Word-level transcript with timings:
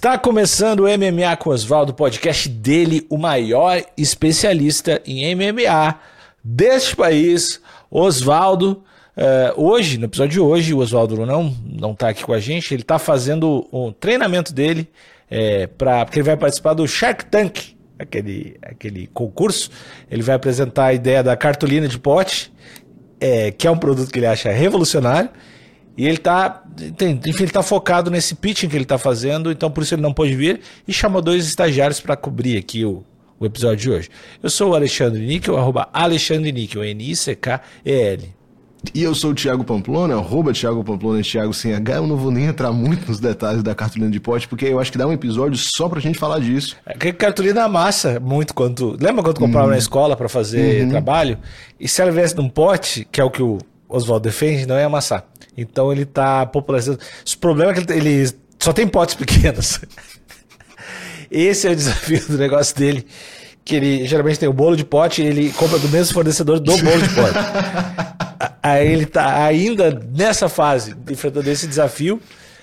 Está 0.00 0.16
começando 0.16 0.80
o 0.80 0.84
MMA 0.84 1.36
com 1.36 1.50
Oswaldo, 1.50 1.92
podcast 1.92 2.48
dele, 2.48 3.06
o 3.10 3.18
maior 3.18 3.82
especialista 3.98 4.98
em 5.04 5.34
MMA 5.34 5.94
deste 6.42 6.96
país, 6.96 7.60
Oswaldo. 7.90 8.82
Uh, 9.14 9.62
hoje, 9.62 9.98
no 9.98 10.06
episódio 10.06 10.32
de 10.32 10.40
hoje, 10.40 10.72
o 10.72 10.78
Oswaldo 10.78 11.26
não 11.26 11.54
não 11.66 11.92
está 11.92 12.08
aqui 12.08 12.24
com 12.24 12.32
a 12.32 12.40
gente, 12.40 12.72
ele 12.72 12.80
está 12.80 12.98
fazendo 12.98 13.68
um 13.70 13.92
treinamento 13.92 14.54
dele 14.54 14.88
é, 15.30 15.66
para 15.66 16.02
porque 16.06 16.20
ele 16.20 16.26
vai 16.26 16.36
participar 16.38 16.72
do 16.72 16.88
Shark 16.88 17.26
Tank, 17.26 17.76
aquele 17.98 18.56
aquele 18.62 19.06
concurso. 19.08 19.70
Ele 20.10 20.22
vai 20.22 20.34
apresentar 20.34 20.86
a 20.86 20.94
ideia 20.94 21.22
da 21.22 21.36
cartolina 21.36 21.86
de 21.86 21.98
pote, 21.98 22.50
é, 23.20 23.50
que 23.50 23.66
é 23.66 23.70
um 23.70 23.76
produto 23.76 24.10
que 24.10 24.18
ele 24.18 24.26
acha 24.26 24.50
revolucionário. 24.50 25.28
E 25.96 26.06
ele 26.06 26.18
tá, 26.18 26.62
enfim, 27.26 27.42
ele 27.42 27.52
tá 27.52 27.62
focado 27.62 28.10
nesse 28.10 28.34
pitching 28.34 28.68
que 28.68 28.76
ele 28.76 28.84
tá 28.84 28.96
fazendo, 28.96 29.50
então 29.50 29.70
por 29.70 29.82
isso 29.82 29.94
ele 29.94 30.02
não 30.02 30.12
pôde 30.12 30.34
vir 30.34 30.60
e 30.86 30.92
chamou 30.92 31.20
dois 31.20 31.46
estagiários 31.46 32.00
para 32.00 32.16
cobrir 32.16 32.56
aqui 32.56 32.84
o, 32.84 33.04
o 33.38 33.44
episódio 33.44 33.76
de 33.76 33.90
hoje. 33.90 34.10
Eu 34.42 34.48
sou 34.48 34.70
o 34.70 34.74
Alexandre 34.74 35.24
Níquel, 35.26 35.56
arroba 35.56 35.88
Alexandre 35.92 36.52
Níquel, 36.52 36.84
N-I-C-K-E-L. 36.84 38.40
E 38.94 39.02
eu 39.02 39.14
sou 39.14 39.32
o 39.32 39.34
Thiago 39.34 39.62
Pamplona, 39.62 40.14
arroba 40.14 40.52
Thiago 40.52 40.82
Pamplona, 40.82 41.22
Thiago 41.22 41.52
sem 41.52 41.74
H. 41.74 41.96
Eu 41.96 42.06
não 42.06 42.16
vou 42.16 42.30
nem 42.30 42.46
entrar 42.46 42.72
muito 42.72 43.08
nos 43.08 43.20
detalhes 43.20 43.62
da 43.62 43.74
cartolina 43.74 44.10
de 44.10 44.18
pote, 44.18 44.48
porque 44.48 44.64
eu 44.64 44.80
acho 44.80 44.90
que 44.90 44.96
dá 44.96 45.06
um 45.06 45.12
episódio 45.12 45.58
só 45.58 45.88
pra 45.88 46.00
gente 46.00 46.18
falar 46.18 46.40
disso. 46.40 46.76
É 46.86 46.94
que 46.94 47.12
cartolina 47.12 47.68
massa 47.68 48.18
muito 48.18 48.54
quando. 48.54 48.96
Lembra 48.98 49.22
quando 49.22 49.38
comprava 49.38 49.66
uhum. 49.66 49.72
na 49.72 49.78
escola 49.78 50.16
para 50.16 50.28
fazer 50.28 50.84
uhum. 50.84 50.88
trabalho? 50.88 51.38
E 51.78 51.86
se 51.86 52.00
ela 52.00 52.10
viesse 52.10 52.34
num 52.36 52.48
pote, 52.48 53.06
que 53.12 53.20
é 53.20 53.24
o 53.24 53.30
que 53.30 53.42
o 53.42 53.58
Oswaldo 53.90 54.28
defende, 54.28 54.66
não 54.66 54.76
é 54.76 54.84
amassar. 54.84 55.24
Então 55.56 55.92
ele 55.92 56.02
está 56.02 56.46
popularizando. 56.46 56.98
O 56.98 57.38
problema 57.38 57.72
é 57.72 57.74
que 57.74 57.92
ele, 57.92 58.30
só 58.58 58.72
tem 58.72 58.86
potes 58.86 59.14
pequenos. 59.14 59.80
Esse 61.30 61.68
é 61.68 61.70
o 61.72 61.76
desafio 61.76 62.26
do 62.26 62.38
negócio 62.38 62.74
dele. 62.76 63.06
Que 63.64 63.76
ele 63.76 64.06
geralmente 64.06 64.38
tem 64.38 64.48
o 64.48 64.52
bolo 64.52 64.76
de 64.76 64.84
pote 64.84 65.22
e 65.22 65.26
ele 65.26 65.50
compra 65.50 65.78
do 65.78 65.88
mesmo 65.88 66.14
fornecedor 66.14 66.58
do 66.58 66.76
bolo 66.78 67.02
de 67.02 67.14
pote. 67.14 67.38
Aí 68.62 68.88
ele 68.88 69.04
está 69.04 69.44
ainda 69.44 69.90
nessa 70.12 70.48
fase, 70.48 70.94
enfrentando 71.08 71.48
esse 71.50 71.66
desafio, 71.66 72.20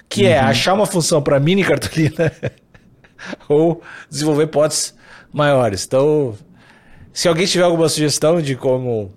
que 0.08 0.26
é 0.26 0.30
uhum. 0.30 0.36
é 0.36 0.40
achar 0.40 0.74
uma 0.74 0.86
função 0.86 1.22
para 1.22 1.40
mini 1.40 1.64
cartolina 1.64 2.32
ou 3.48 3.82
desenvolver 4.10 4.48
potes 4.48 4.94
maiores. 5.32 5.86
Então, 5.86 6.36
se 7.12 7.28
alguém 7.28 7.46
tiver 7.46 7.64
alguma 7.64 7.90
sugestão 7.90 8.42
de 8.42 8.56
como 8.56 9.12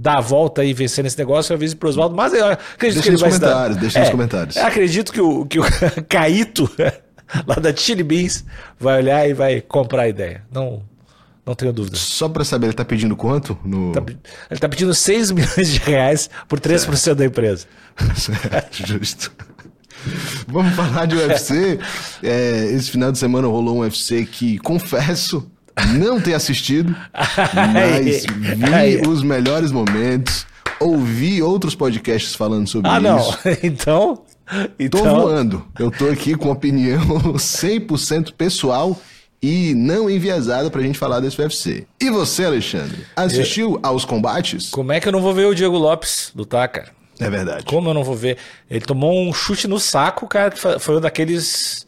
dar 0.00 0.16
a 0.16 0.20
volta 0.20 0.64
e 0.64 0.72
vencer 0.72 1.04
nesse 1.04 1.18
negócio, 1.18 1.52
eu 1.52 1.56
aviso 1.56 1.76
pro 1.76 1.88
Oswaldo, 1.88 2.16
mas 2.16 2.32
eu 2.32 2.46
acredito 2.46 2.80
deixa 2.80 3.02
que 3.02 3.08
ele 3.08 3.16
vai 3.18 3.30
comentários, 3.30 3.76
Deixa 3.76 3.98
é, 3.98 4.00
nos 4.00 4.10
comentários. 4.10 4.56
Acredito 4.56 5.12
que 5.12 5.20
o, 5.20 5.44
que 5.44 5.60
o 5.60 5.62
Caíto, 6.08 6.70
lá 7.46 7.56
da 7.56 7.74
Chili 7.74 8.02
Beans, 8.02 8.44
vai 8.78 8.98
olhar 8.98 9.28
e 9.28 9.34
vai 9.34 9.60
comprar 9.60 10.02
a 10.02 10.08
ideia. 10.08 10.42
Não, 10.50 10.82
não 11.44 11.54
tenho 11.54 11.70
dúvida. 11.70 11.96
Só 11.96 12.30
para 12.30 12.44
saber, 12.44 12.68
ele 12.68 12.72
tá 12.72 12.84
pedindo 12.84 13.14
quanto? 13.14 13.58
No... 13.62 13.92
Tá, 13.92 14.02
ele 14.50 14.60
tá 14.60 14.68
pedindo 14.70 14.94
6 14.94 15.32
milhões 15.32 15.68
de 15.68 15.78
reais 15.80 16.30
por 16.48 16.58
3% 16.58 16.96
certo. 16.96 17.18
da 17.18 17.26
empresa. 17.26 17.66
certo, 18.16 18.86
justo. 18.86 19.30
Vamos 20.48 20.74
falar 20.74 21.04
de 21.04 21.14
UFC. 21.14 21.78
É, 22.22 22.64
esse 22.72 22.90
final 22.90 23.12
de 23.12 23.18
semana 23.18 23.46
rolou 23.46 23.76
um 23.76 23.80
UFC 23.80 24.24
que, 24.24 24.58
confesso, 24.60 25.46
não 25.88 26.20
ter 26.20 26.34
assistido, 26.34 26.94
mas 27.72 28.24
vi 28.26 29.08
os 29.08 29.22
melhores 29.22 29.70
momentos, 29.70 30.46
ouvi 30.78 31.42
outros 31.42 31.74
podcasts 31.74 32.34
falando 32.34 32.66
sobre 32.68 32.90
ah, 32.90 32.98
isso. 32.98 33.04
Ah, 33.04 33.10
não. 33.44 33.56
Então. 33.62 34.22
Então... 34.78 35.02
Tô 35.02 35.08
voando. 35.08 35.64
Eu 35.78 35.90
tô 35.90 36.06
aqui 36.08 36.34
com 36.34 36.50
opinião 36.50 37.00
100% 37.34 38.32
pessoal 38.32 39.00
e 39.42 39.74
não 39.74 40.10
enviesada 40.10 40.70
pra 40.70 40.82
gente 40.82 40.98
falar 40.98 41.20
desse 41.20 41.40
UFC. 41.40 41.86
E 42.00 42.10
você, 42.10 42.44
Alexandre, 42.44 43.06
assistiu 43.16 43.74
eu... 43.74 43.80
aos 43.82 44.04
combates? 44.04 44.70
Como 44.70 44.92
é 44.92 45.00
que 45.00 45.08
eu 45.08 45.12
não 45.12 45.22
vou 45.22 45.32
ver 45.32 45.46
o 45.46 45.54
Diego 45.54 45.78
Lopes 45.78 46.32
lutar, 46.34 46.68
cara? 46.68 46.88
É 47.18 47.28
verdade. 47.28 47.64
Como 47.64 47.88
eu 47.88 47.94
não 47.94 48.02
vou 48.02 48.16
ver? 48.16 48.38
Ele 48.70 48.80
tomou 48.80 49.12
um 49.20 49.32
chute 49.32 49.68
no 49.68 49.78
saco, 49.78 50.26
cara, 50.26 50.54
foi 50.56 50.96
um 50.96 51.00
daqueles 51.00 51.86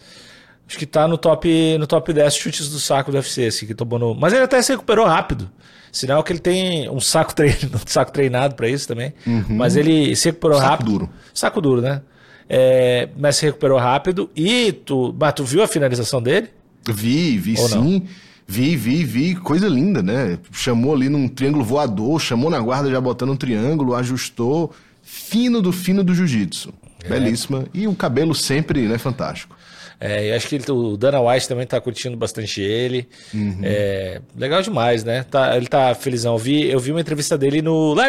Acho 0.69 0.79
que 0.79 0.87
tá 0.87 1.07
no 1.07 1.19
top, 1.19 1.77
no 1.79 1.87
top 1.87 2.13
10 2.13 2.35
chutes 2.35 2.69
do 2.71 2.79
saco 2.79 3.11
do 3.11 3.17
UFC, 3.17 3.47
assim, 3.47 3.67
que 3.67 3.75
tomou 3.75 3.99
no... 3.99 4.15
Mas 4.15 4.33
ele 4.33 4.43
até 4.43 4.61
se 4.63 4.73
recuperou 4.73 5.07
rápido. 5.07 5.51
Sinal 5.93 6.25
que 6.25 6.33
ele 6.33 6.41
tem 6.41 6.89
um 6.89 7.01
saco, 7.01 7.35
treino, 7.35 7.57
um 7.77 7.87
saco 7.87 8.11
treinado 8.11 8.55
para 8.55 8.69
isso 8.69 8.89
também. 8.89 9.13
Uhum. 9.27 9.45
Mas 9.51 9.77
ele 9.77 10.17
se 10.17 10.29
recuperou 10.29 10.57
saco 10.57 10.71
rápido. 10.71 10.91
duro. 10.91 11.11
Saco 11.35 11.61
duro, 11.61 11.83
né? 11.83 12.01
É, 12.49 13.09
mas 13.19 13.37
se 13.37 13.45
recuperou 13.45 13.79
rápido. 13.79 14.31
E 14.35 14.73
tu, 14.73 15.15
mas 15.19 15.35
tu 15.35 15.45
viu 15.45 15.63
a 15.63 15.69
finalização 15.69 16.23
dele? 16.23 16.49
Vi, 16.91 17.37
vi 17.37 17.55
Ou 17.59 17.69
sim. 17.69 17.99
Não? 18.01 18.03
Vi, 18.47 18.77
vi, 18.77 19.05
vi. 19.05 19.35
Coisa 19.37 19.69
linda, 19.69 20.03
né? 20.03 20.39
Chamou 20.51 20.95
ali 20.95 21.09
num 21.09 21.29
triângulo 21.29 21.65
voador, 21.65 22.21
chamou 22.21 22.51
na 22.51 22.59
guarda 22.59 22.91
já 22.91 23.01
botando 23.01 23.31
um 23.31 23.37
triângulo, 23.37 23.95
ajustou. 23.95 24.73
Fino 25.03 25.61
do 25.61 25.73
fino 25.73 26.03
do 26.03 26.15
jiu-jitsu. 26.15 26.73
É. 27.05 27.09
Belíssima. 27.09 27.67
E 27.73 27.87
o 27.87 27.95
cabelo 27.95 28.35
sempre, 28.35 28.87
né, 28.89 28.99
fantástico. 28.99 29.57
É, 30.05 30.31
eu 30.31 30.37
acho 30.37 30.49
que 30.49 30.57
ele, 30.57 30.65
o 30.69 30.97
Dana 30.97 31.21
White 31.21 31.47
também 31.47 31.65
tá 31.65 31.81
curtindo 31.81 32.17
bastante 32.17 32.61
ele. 32.61 33.09
Uhum. 33.33 33.61
É, 33.63 34.21
legal 34.37 34.61
demais, 34.61 35.05
né? 35.05 35.23
Tá, 35.23 35.57
ele 35.57 35.69
tá 35.69 35.95
felizão. 35.95 36.35
Eu 36.35 36.39
vi, 36.39 36.69
eu 36.69 36.81
vi 36.81 36.91
uma 36.91 37.01
entrevista 37.01 37.39
dele 37.39 37.63
no 37.63 37.95
na 37.95 38.03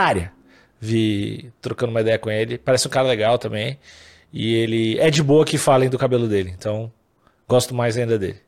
área. 0.00 0.32
Vi 0.80 1.52
trocando 1.60 1.92
uma 1.92 2.00
ideia 2.00 2.18
com 2.18 2.30
ele. 2.30 2.58
Parece 2.58 2.88
um 2.88 2.90
cara 2.90 3.06
legal 3.06 3.38
também. 3.38 3.78
E 4.32 4.54
ele 4.54 4.98
é 4.98 5.08
de 5.08 5.22
boa 5.22 5.44
que 5.44 5.56
falem 5.56 5.88
do 5.88 5.96
cabelo 5.96 6.26
dele. 6.26 6.52
Então, 6.52 6.92
gosto 7.48 7.72
mais 7.74 7.96
ainda 7.96 8.18
dele. 8.18 8.38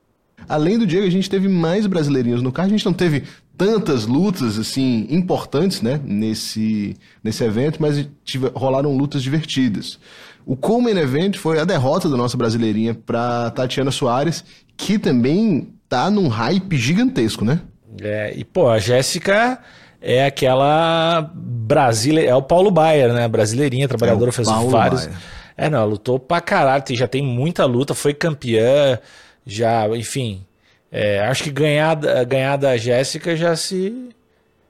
Além 0.48 0.76
do 0.76 0.86
Diego, 0.86 1.06
a 1.06 1.10
gente 1.10 1.30
teve 1.30 1.48
mais 1.48 1.86
brasileirinhos 1.86 2.42
no 2.42 2.50
card. 2.50 2.72
A 2.72 2.76
gente 2.76 2.84
não 2.84 2.92
teve 2.92 3.22
tantas 3.58 4.06
lutas 4.06 4.56
assim 4.56 5.08
importantes, 5.10 5.82
né, 5.82 6.00
nesse 6.04 6.96
nesse 7.22 7.42
evento, 7.42 7.82
mas 7.82 8.08
tive, 8.24 8.48
rolaram 8.54 8.96
lutas 8.96 9.20
divertidas. 9.20 9.98
O 10.46 10.56
co-main 10.56 10.96
event 10.96 11.36
foi 11.36 11.58
a 11.58 11.64
derrota 11.64 12.08
da 12.08 12.16
nossa 12.16 12.36
brasileirinha 12.36 12.94
para 12.94 13.50
Tatiana 13.50 13.90
Soares, 13.90 14.44
que 14.76 14.98
também 14.98 15.74
tá 15.88 16.08
num 16.10 16.28
hype 16.28 16.76
gigantesco, 16.76 17.44
né? 17.44 17.60
É, 18.00 18.32
e 18.34 18.44
pô, 18.44 18.68
a 18.68 18.78
Jéssica 18.78 19.58
é 20.00 20.24
aquela 20.24 21.30
brasileira, 21.34 22.30
é 22.30 22.34
o 22.34 22.42
Paulo 22.42 22.70
Baier, 22.70 23.12
né? 23.12 23.26
Brasileirinha, 23.26 23.88
trabalhadora, 23.88 24.30
é 24.30 24.32
fez 24.32 24.48
Paulo 24.48 24.70
vários. 24.70 25.04
Baier. 25.04 25.18
É, 25.56 25.68
não, 25.68 25.84
lutou 25.84 26.20
pra 26.20 26.40
caralho, 26.40 26.84
já 26.90 27.08
tem 27.08 27.22
muita 27.22 27.64
luta, 27.64 27.92
foi 27.92 28.14
campeã, 28.14 28.98
já, 29.44 29.88
enfim. 29.96 30.46
É, 30.90 31.20
acho 31.20 31.44
que 31.44 31.50
ganhar, 31.50 31.96
ganhar 32.26 32.56
da 32.56 32.76
Jéssica 32.76 33.36
já 33.36 33.54
se. 33.54 34.08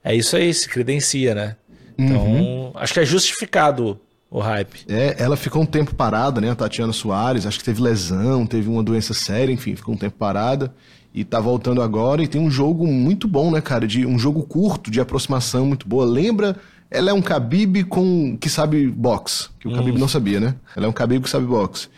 É 0.03 0.15
isso 0.15 0.37
aí, 0.37 0.53
se 0.53 0.69
credencia, 0.69 1.35
né? 1.35 1.57
Então, 1.97 2.25
uhum. 2.25 2.73
acho 2.75 2.95
que 2.95 3.01
é 3.01 3.05
justificado 3.05 4.01
o 4.31 4.41
hype. 4.41 4.85
É, 4.89 5.17
ela 5.19 5.37
ficou 5.37 5.63
um 5.63 5.67
tempo 5.67 5.95
parada, 5.95 6.41
né? 6.41 6.51
A 6.51 6.55
Tatiana 6.55 6.93
Soares, 6.93 7.47
acho 7.47 7.59
que 7.59 7.65
teve 7.65 7.83
lesão, 7.83 8.47
teve 8.47 8.69
uma 8.69 8.83
doença 8.83 9.15
séria, 9.15 9.53
enfim, 9.53 9.75
ficou 9.75 9.95
um 9.95 9.99
tempo 9.99 10.17
parada 10.17 10.73
e 11.13 11.25
tá 11.25 11.41
voltando 11.41 11.83
agora 11.83 12.23
e 12.23 12.29
tem 12.29 12.41
um 12.41 12.51
jogo 12.51 12.87
muito 12.87 13.27
bom, 13.27 13.51
né, 13.51 13.61
cara? 13.61 13.87
De 13.87 14.07
um 14.07 14.19
jogo 14.19 14.43
curto, 14.43 14.91
de 14.91 15.01
aproximação 15.01 15.67
muito 15.67 15.89
boa. 15.89 16.05
Lembra? 16.05 16.57
Ela 16.91 17.11
é 17.11 17.13
um 17.13 17.21
Khabib 17.21 17.85
com 17.85 18.37
que 18.39 18.49
sabe 18.49 18.87
boxe, 18.87 19.49
que 19.59 19.69
o 19.69 19.73
Khabib 19.73 19.97
hum. 19.97 19.99
não 19.99 20.09
sabia, 20.09 20.41
né? 20.41 20.55
Ela 20.77 20.87
é 20.87 20.89
um 20.89 20.93
Khabib 20.93 21.23
que 21.23 21.31
sabe 21.31 21.47
boxe. 21.47 21.89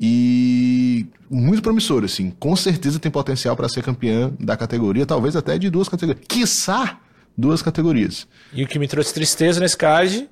E 0.00 1.06
muito 1.28 1.62
promissor, 1.62 2.04
assim. 2.04 2.30
Com 2.38 2.54
certeza 2.54 2.98
tem 2.98 3.10
potencial 3.10 3.56
para 3.56 3.68
ser 3.68 3.82
campeã 3.82 4.32
da 4.38 4.56
categoria, 4.56 5.04
talvez 5.04 5.34
até 5.34 5.58
de 5.58 5.68
duas 5.68 5.88
categorias. 5.88 6.24
Quiçá 6.26 7.00
duas 7.36 7.62
categorias. 7.62 8.26
E 8.52 8.62
o 8.64 8.66
que 8.66 8.78
me 8.78 8.88
trouxe 8.88 9.12
tristeza 9.12 9.60
nesse 9.60 9.76
card 9.76 10.28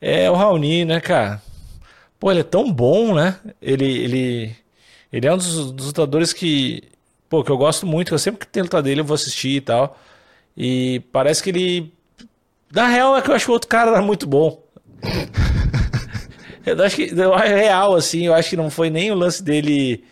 é 0.00 0.30
o 0.30 0.34
Raoni, 0.34 0.84
né, 0.84 1.00
cara? 1.00 1.42
Pô, 2.18 2.30
ele 2.30 2.40
é 2.40 2.44
tão 2.44 2.72
bom, 2.72 3.14
né? 3.14 3.36
Ele, 3.60 3.84
ele, 3.84 4.56
ele 5.12 5.26
é 5.26 5.32
um 5.32 5.36
dos, 5.36 5.72
dos 5.72 5.86
lutadores 5.86 6.32
que, 6.32 6.84
pô, 7.28 7.42
que 7.42 7.50
eu 7.50 7.56
gosto 7.56 7.86
muito. 7.86 8.14
Eu 8.14 8.18
sempre 8.18 8.40
que 8.40 8.46
tem 8.46 8.62
luta 8.62 8.82
dele 8.82 9.00
eu 9.00 9.04
vou 9.04 9.14
assistir 9.14 9.56
e 9.56 9.60
tal. 9.60 9.98
E 10.56 11.00
parece 11.12 11.42
que 11.42 11.50
ele. 11.50 11.92
Na 12.72 12.86
real 12.86 13.16
é 13.16 13.22
que 13.22 13.30
eu 13.30 13.34
acho 13.34 13.44
que 13.46 13.50
o 13.50 13.54
outro 13.54 13.68
cara 13.68 13.90
era 13.90 14.02
muito 14.02 14.26
bom. 14.26 14.62
eu 16.64 16.84
acho 16.84 16.96
que 16.96 17.04
é 17.04 17.54
real, 17.54 17.94
assim, 17.94 18.26
eu 18.26 18.34
acho 18.34 18.50
que 18.50 18.56
não 18.56 18.70
foi 18.70 18.90
nem 18.90 19.10
o 19.10 19.14
lance 19.14 19.42
dele. 19.42 20.04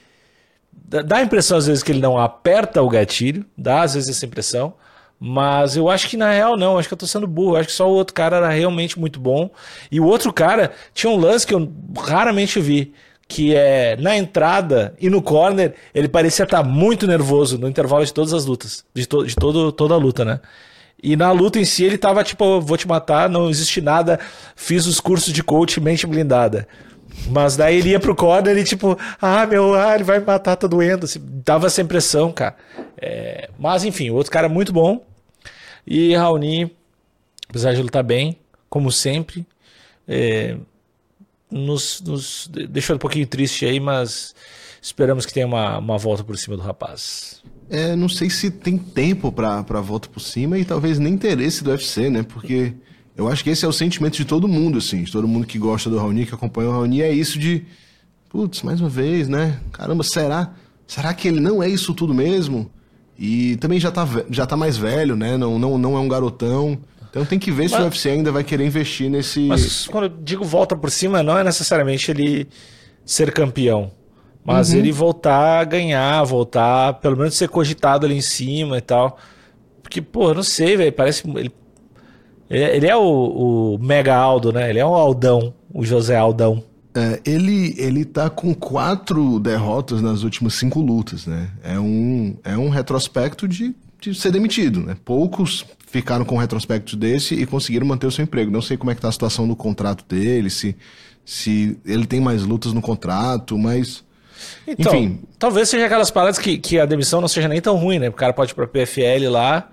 Dá 0.73 1.19
a 1.19 1.23
impressão 1.23 1.57
às 1.57 1.67
vezes 1.67 1.83
que 1.83 1.93
ele 1.93 2.01
não 2.01 2.19
aperta 2.19 2.83
o 2.83 2.89
gatilho, 2.89 3.45
dá 3.57 3.83
às 3.83 3.95
vezes 3.95 4.17
essa 4.17 4.27
impressão. 4.27 4.75
Mas 5.23 5.77
eu 5.77 5.91
acho 5.91 6.09
que 6.09 6.17
na 6.17 6.33
real 6.33 6.57
não, 6.57 6.79
acho 6.79 6.89
que 6.89 6.95
eu 6.95 6.99
tô 6.99 7.07
sendo 7.07 7.27
burro. 7.27 7.57
acho 7.57 7.69
que 7.69 7.75
só 7.75 7.87
o 7.87 7.93
outro 7.93 8.15
cara 8.15 8.39
era 8.39 8.49
realmente 8.49 8.99
muito 8.99 9.21
bom. 9.21 9.51
E 9.91 10.01
o 10.01 10.07
outro 10.07 10.33
cara 10.33 10.73
tinha 10.95 11.11
um 11.11 11.19
lance 11.19 11.47
que 11.47 11.55
eu 11.55 11.71
raramente 11.99 12.59
vi, 12.59 12.95
que 13.29 13.55
é 13.55 13.97
na 13.97 14.17
entrada 14.17 14.95
e 14.99 15.11
no 15.11 15.21
corner, 15.21 15.75
ele 15.95 16.09
parecia 16.09 16.45
estar 16.45 16.63
muito 16.63 17.07
nervoso 17.07 17.59
no 17.59 17.69
intervalo 17.69 18.05
de 18.05 18.15
todas 18.15 18.33
as 18.33 18.47
lutas, 18.47 18.85
de, 18.95 19.07
to 19.07 19.25
de 19.25 19.37
todo, 19.37 19.71
toda 19.71 19.95
a 19.95 19.99
luta, 19.99 20.25
né? 20.25 20.41
E 21.03 21.17
na 21.17 21.33
luta 21.33 21.59
em 21.59 21.65
si 21.65 21.85
ele 21.85 21.97
tava 21.97 22.23
tipo, 22.23 22.61
vou 22.61 22.77
te 22.77 22.87
matar, 22.87 23.29
não 23.29 23.49
existe 23.49 23.81
nada, 23.81 24.21
fiz 24.55 24.87
os 24.87 25.01
cursos 25.01 25.33
de 25.33 25.43
coach 25.43 25.81
mente 25.81 26.07
blindada. 26.07 26.69
Mas 27.29 27.57
daí 27.57 27.79
ele 27.79 27.91
ia 27.91 28.01
pro 28.01 28.15
corner 28.15 28.57
e 28.57 28.65
tipo, 28.65 28.99
ah, 29.21 29.47
meu, 29.47 29.75
ah, 29.75 29.95
ele 29.95 30.05
vai 30.05 30.19
me 30.19 30.27
matar, 30.27 30.57
tá 30.57 30.67
doendo. 30.67 31.05
Assim, 31.05 31.21
dava 31.45 31.67
essa 31.67 31.83
impressão, 31.83 32.33
cara. 32.33 32.57
É, 32.97 33.51
mas 33.59 33.85
enfim, 33.85 34.11
o 34.11 34.15
outro 34.15 34.33
cara 34.33 34.49
muito 34.49 34.73
bom. 34.73 35.05
E 35.87 36.15
Raoni, 36.15 36.75
apesar 37.49 37.75
de 37.75 37.83
lutar 37.83 38.03
bem, 38.03 38.39
como 38.69 38.93
sempre, 38.93 39.47
é, 40.07 40.57
nos, 41.51 42.01
nos 42.01 42.49
deixou 42.69 42.97
um 42.97 42.99
pouquinho 42.99 43.27
triste 43.27 43.67
aí, 43.67 43.81
mas 43.81 44.35
esperamos 44.81 45.27
que 45.27 45.33
tenha 45.33 45.47
uma, 45.47 45.79
uma 45.79 45.99
volta 45.99 46.23
por 46.23 46.37
cima 46.39 46.57
do 46.57 46.63
rapaz. 46.63 47.43
É, 47.71 47.95
não 47.95 48.09
sei 48.09 48.29
se 48.29 48.51
tem 48.51 48.77
tempo 48.77 49.31
pra, 49.31 49.63
pra 49.63 49.81
volta 49.81 50.09
por 50.09 50.21
cima 50.21 50.59
e 50.59 50.65
talvez 50.65 50.99
nem 50.99 51.15
interesse 51.15 51.63
do 51.63 51.71
UFC, 51.71 52.11
né? 52.11 52.25
Porque 52.25 52.75
eu 53.17 53.29
acho 53.29 53.45
que 53.45 53.51
esse 53.51 53.65
é 53.65 53.69
o 53.69 53.73
sentimento 53.73 54.17
de 54.17 54.25
todo 54.25 54.49
mundo, 54.49 54.79
assim, 54.79 55.05
de 55.05 55.13
todo 55.13 55.29
mundo 55.29 55.47
que 55.47 55.57
gosta 55.57 55.89
do 55.89 55.97
Raoni, 55.97 56.27
que 56.27 56.35
acompanha 56.35 56.69
o 56.69 56.73
Raoni, 56.73 57.01
é 57.01 57.13
isso 57.13 57.39
de, 57.39 57.65
putz, 58.29 58.63
mais 58.63 58.81
uma 58.81 58.89
vez, 58.89 59.29
né? 59.29 59.61
Caramba, 59.71 60.03
será? 60.03 60.53
Será 60.85 61.15
que 61.15 61.29
ele 61.29 61.39
não 61.39 61.63
é 61.63 61.69
isso 61.69 61.95
tudo 61.95 62.13
mesmo? 62.13 62.69
E 63.17 63.57
também 63.57 63.79
já 63.79 63.93
tá, 63.93 64.09
já 64.31 64.47
tá 64.47 64.57
mais 64.57 64.77
velho, 64.77 65.15
né? 65.15 65.37
Não, 65.37 65.57
não, 65.57 65.79
não 65.79 65.97
é 65.97 66.01
um 66.01 66.09
garotão. 66.09 66.77
Então 67.11 67.25
tem 67.25 67.39
que 67.39 67.53
ver 67.53 67.69
se 67.69 67.75
Mas... 67.75 67.83
o 67.83 67.85
UFC 67.85 68.09
ainda 68.09 68.33
vai 68.33 68.43
querer 68.43 68.67
investir 68.67 69.09
nesse. 69.09 69.41
Mas 69.47 69.87
quando 69.87 70.05
eu 70.05 70.13
digo 70.23 70.45
volta 70.45 70.75
por 70.75 70.91
cima, 70.91 71.23
não 71.23 71.39
é 71.39 71.45
necessariamente 71.45 72.11
ele 72.11 72.49
ser 73.05 73.31
campeão. 73.33 73.93
Mas 74.45 74.71
uhum. 74.71 74.79
ele 74.79 74.93
voltar 74.93 75.61
a 75.61 75.65
ganhar, 75.65 76.23
voltar, 76.25 76.95
pelo 76.95 77.17
menos 77.17 77.35
ser 77.35 77.49
cogitado 77.49 78.07
ali 78.07 78.17
em 78.17 78.23
cima 78.23 78.79
e 78.79 78.81
tal. 78.81 79.19
Porque, 79.83 80.01
pô, 80.01 80.31
eu 80.31 80.35
não 80.37 80.43
sei, 80.43 80.77
velho. 80.77 80.93
Parece. 80.93 81.23
Ele 81.29 81.53
ele 82.51 82.89
é 82.89 82.97
o, 82.97 83.01
o, 83.75 83.79
Mega 83.79 84.17
Aldo, 84.17 84.53
né? 84.53 84.69
Ele 84.69 84.81
é 84.81 84.85
um 84.85 84.95
Aldão, 84.95 85.55
o 85.73 85.85
José 85.85 86.17
Aldão. 86.17 86.65
É, 86.93 87.21
ele, 87.25 87.77
ele 87.79 88.05
tá 88.05 88.29
com 88.29 88.53
quatro 88.53 89.39
derrotas 89.39 90.03
nas 90.03 90.25
últimas 90.25 90.55
cinco 90.55 90.81
lutas, 90.81 91.27
né? 91.27 91.49
É 91.63 91.79
um, 91.79 92.37
é 92.43 92.59
um 92.59 92.69
retrospecto 92.69 93.47
de, 93.47 93.73
de 94.01 94.13
ser 94.17 94.33
demitido, 94.33 94.81
né? 94.81 94.97
Poucos 95.05 95.65
ficaram 95.87 96.25
com 96.25 96.35
um 96.35 96.39
retrospecto 96.39 96.97
desse 96.97 97.37
e 97.37 97.47
conseguiram 97.47 97.87
manter 97.87 98.09
o 98.09 98.11
seu 98.11 98.25
emprego. 98.25 98.51
Não 98.51 98.63
sei 98.63 98.77
como 98.77 98.91
é 98.91 98.97
que 98.97 99.01
tá 99.01 99.09
a 99.09 99.13
situação 99.13 99.47
do 99.47 99.55
contrato 99.55 100.05
dele, 100.09 100.51
se, 100.51 100.77
se 101.25 101.79
ele 101.87 102.05
tem 102.05 102.21
mais 102.21 102.43
lutas 102.43 102.73
no 102.73 102.83
contrato, 102.83 103.57
mas... 103.57 104.05
Então, 104.67 104.95
Enfim. 104.95 105.21
talvez 105.39 105.69
seja 105.69 105.87
aquelas 105.87 106.11
paradas 106.11 106.39
que, 106.39 106.59
que 106.59 106.79
a 106.79 106.87
demissão 106.87 107.21
não 107.21 107.29
seja 107.29 107.49
nem 107.49 107.61
tão 107.61 107.77
ruim, 107.77 107.99
né? 107.99 108.09
O 108.09 108.13
cara 108.13 108.33
pode 108.33 108.53
ir 108.53 108.55
pra 108.55 108.67
PFL 108.67 109.29
lá 109.31 109.71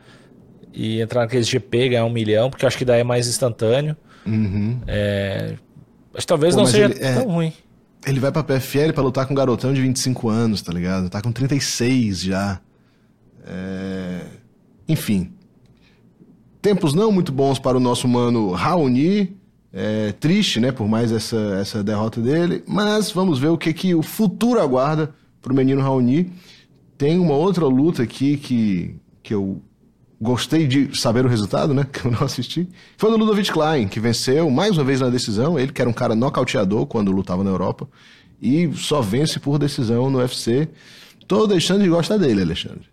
e 0.73 1.01
entrar 1.01 1.21
naqueles 1.21 1.47
GP, 1.47 1.89
ganhar 1.89 2.05
um 2.05 2.09
milhão, 2.09 2.49
porque 2.49 2.63
eu 2.63 2.67
acho 2.67 2.77
que 2.77 2.85
daí 2.85 3.01
é 3.01 3.03
mais 3.03 3.27
instantâneo. 3.27 3.95
Uhum. 4.25 4.79
É... 4.85 5.53
Mas 6.13 6.25
talvez 6.25 6.53
Pô, 6.53 6.57
não 6.57 6.63
mas 6.65 6.71
seja 6.71 6.85
ele, 6.85 7.03
é, 7.03 7.13
tão 7.15 7.27
ruim. 7.27 7.53
Ele 8.05 8.19
vai 8.19 8.31
pra 8.31 8.43
PFL 8.43 8.93
pra 8.93 9.03
lutar 9.03 9.25
com 9.25 9.33
um 9.33 9.35
garotão 9.35 9.73
de 9.73 9.81
25 9.81 10.29
anos, 10.29 10.61
tá 10.61 10.71
ligado? 10.71 11.09
Tá 11.09 11.21
com 11.21 11.31
36 11.31 12.21
já. 12.21 12.59
É... 13.45 14.21
Enfim. 14.87 15.33
Tempos 16.61 16.93
não 16.93 17.11
muito 17.11 17.31
bons 17.31 17.59
para 17.59 17.77
o 17.77 17.79
nosso 17.79 18.07
mano 18.07 18.51
Raoni. 18.51 19.37
É, 19.73 20.13
triste, 20.13 20.59
né, 20.59 20.71
por 20.71 20.87
mais 20.87 21.11
essa, 21.11 21.57
essa 21.61 21.83
derrota 21.83 22.21
dele. 22.21 22.63
Mas 22.67 23.11
vamos 23.11 23.37
ver 23.39 23.49
o 23.49 23.57
que, 23.57 23.73
que 23.73 23.93
o 23.93 24.01
futuro 24.01 24.59
aguarda 24.59 25.13
pro 25.41 25.53
menino 25.53 25.81
Raoni. 25.81 26.31
Tem 26.97 27.19
uma 27.19 27.35
outra 27.35 27.65
luta 27.65 28.03
aqui 28.03 28.37
que, 28.37 28.95
que 29.21 29.33
eu 29.33 29.61
gostei 30.19 30.65
de 30.65 30.97
saber 30.97 31.25
o 31.25 31.29
resultado, 31.29 31.73
né? 31.73 31.85
Que 31.91 32.05
eu 32.05 32.11
não 32.11 32.23
assisti. 32.23 32.67
Foi 32.97 33.11
do 33.11 33.17
Ludovic 33.17 33.51
Klein, 33.51 33.87
que 33.87 33.99
venceu 33.99 34.49
mais 34.49 34.77
uma 34.77 34.83
vez 34.83 34.99
na 34.99 35.09
decisão. 35.09 35.59
Ele 35.59 35.71
que 35.71 35.81
era 35.81 35.89
um 35.89 35.93
cara 35.93 36.15
nocauteador 36.15 36.85
quando 36.87 37.11
lutava 37.11 37.43
na 37.43 37.49
Europa. 37.49 37.87
E 38.41 38.71
só 38.73 39.01
vence 39.01 39.39
por 39.39 39.57
decisão 39.57 40.09
no 40.09 40.19
UFC. 40.19 40.69
Tô 41.27 41.45
deixando 41.45 41.83
de 41.83 41.89
gostar 41.89 42.17
dele, 42.17 42.41
Alexandre. 42.41 42.87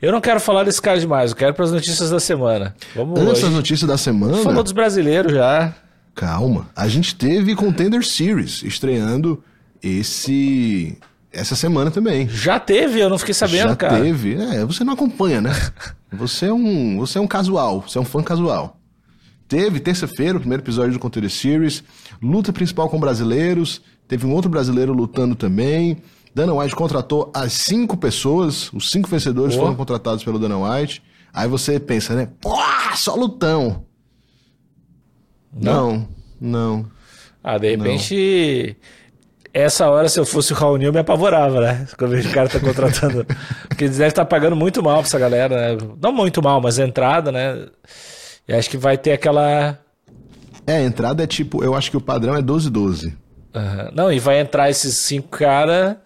Eu 0.00 0.12
não 0.12 0.20
quero 0.20 0.40
falar 0.40 0.64
desse 0.64 0.80
cara 0.80 0.98
demais, 0.98 1.30
eu 1.30 1.36
quero 1.36 1.54
para 1.54 1.64
as 1.64 1.72
notícias 1.72 2.10
da 2.10 2.18
semana. 2.18 2.74
Vamos 2.94 3.20
Antes 3.20 3.42
das 3.42 3.52
notícias 3.52 3.88
da 3.88 3.96
semana. 3.96 4.36
Falou 4.38 4.62
dos 4.62 4.72
brasileiros 4.72 5.32
já. 5.32 5.74
Calma. 6.14 6.68
A 6.76 6.88
gente 6.88 7.14
teve 7.14 7.54
Contender 7.54 8.04
Series 8.04 8.62
estreando 8.62 9.42
esse 9.82 10.98
essa 11.32 11.56
semana 11.56 11.90
também. 11.90 12.28
Já 12.28 12.60
teve, 12.60 13.00
eu 13.00 13.08
não 13.08 13.18
fiquei 13.18 13.32
sabendo, 13.34 13.70
Já 13.70 13.76
cara. 13.76 13.96
Já 13.96 14.02
teve. 14.02 14.34
É, 14.34 14.64
você 14.64 14.84
não 14.84 14.92
acompanha, 14.92 15.40
né? 15.40 15.50
você 16.12 16.46
é 16.46 16.52
um, 16.52 16.98
você 16.98 17.18
é 17.18 17.20
um 17.20 17.26
casual, 17.26 17.80
você 17.80 17.96
é 17.96 18.00
um 18.00 18.04
fã 18.04 18.22
casual. 18.22 18.78
Teve 19.48 19.80
terça-feira 19.80 20.36
o 20.36 20.40
primeiro 20.40 20.62
episódio 20.62 20.92
do 20.92 20.98
Conteúdo 20.98 21.28
Series, 21.30 21.82
luta 22.22 22.52
principal 22.52 22.88
com 22.88 23.00
brasileiros, 23.00 23.82
teve 24.06 24.26
um 24.26 24.32
outro 24.32 24.50
brasileiro 24.50 24.92
lutando 24.92 25.34
também. 25.34 25.98
Dana 26.34 26.54
White 26.54 26.74
contratou 26.74 27.30
as 27.34 27.52
cinco 27.52 27.96
pessoas, 27.96 28.72
os 28.72 28.90
cinco 28.90 29.08
vencedores 29.08 29.54
foram 29.54 29.74
contratados 29.74 30.24
pelo 30.24 30.38
Dana 30.38 30.56
White. 30.56 31.02
Aí 31.34 31.48
você 31.48 31.78
pensa, 31.80 32.14
né? 32.14 32.28
Pô, 32.40 32.56
só 32.94 33.14
lutão. 33.14 33.84
Não, 35.52 36.08
não. 36.40 36.76
não. 36.78 36.90
Ah, 37.42 37.58
de 37.58 37.70
repente. 37.70 38.76
Não 38.78 38.92
essa 39.54 39.88
hora, 39.90 40.08
se 40.08 40.18
eu 40.18 40.24
fosse 40.24 40.52
o 40.52 40.56
Raoni, 40.56 40.86
eu 40.86 40.92
me 40.92 40.98
apavorava, 40.98 41.60
né? 41.60 41.86
Quando 41.98 42.14
o 42.16 42.32
cara 42.32 42.48
tá 42.48 42.58
contratando. 42.58 43.26
Porque 43.68 43.84
eles 43.84 43.98
devem 43.98 44.08
estar 44.08 44.24
pagando 44.24 44.56
muito 44.56 44.82
mal 44.82 44.98
pra 44.98 45.06
essa 45.06 45.18
galera, 45.18 45.74
né? 45.74 45.88
Não 46.00 46.12
muito 46.12 46.42
mal, 46.42 46.60
mas 46.60 46.78
entrada, 46.78 47.30
né? 47.30 47.66
E 48.48 48.54
acho 48.54 48.70
que 48.70 48.78
vai 48.78 48.96
ter 48.96 49.12
aquela. 49.12 49.78
É, 50.66 50.76
a 50.76 50.82
entrada 50.82 51.22
é 51.22 51.26
tipo, 51.26 51.62
eu 51.62 51.74
acho 51.74 51.90
que 51.90 51.96
o 51.96 52.00
padrão 52.00 52.34
é 52.34 52.40
12-12. 52.40 53.14
Uhum. 53.54 53.90
Não, 53.92 54.12
e 54.12 54.18
vai 54.18 54.40
entrar 54.40 54.70
esses 54.70 54.96
cinco 54.96 55.28
caras. 55.28 55.96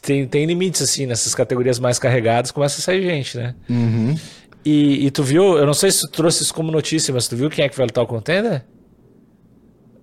Tem, 0.00 0.26
tem 0.26 0.46
limites, 0.46 0.80
assim, 0.80 1.06
nessas 1.06 1.34
categorias 1.34 1.78
mais 1.80 1.98
carregadas, 1.98 2.52
começa 2.52 2.78
a 2.78 2.82
sair 2.82 3.02
gente, 3.02 3.36
né? 3.36 3.54
Uhum. 3.68 4.16
E, 4.64 5.06
e 5.06 5.10
tu 5.10 5.22
viu, 5.22 5.56
eu 5.56 5.66
não 5.66 5.74
sei 5.74 5.90
se 5.90 6.02
tu 6.02 6.08
trouxe 6.08 6.42
isso 6.42 6.54
como 6.54 6.70
notícia, 6.70 7.12
mas 7.12 7.26
tu 7.26 7.36
viu 7.36 7.50
quem 7.50 7.64
é 7.64 7.68
que 7.68 7.76
vai 7.76 7.86
lutar 7.86 8.04
o 8.04 8.06
contender? 8.06 8.64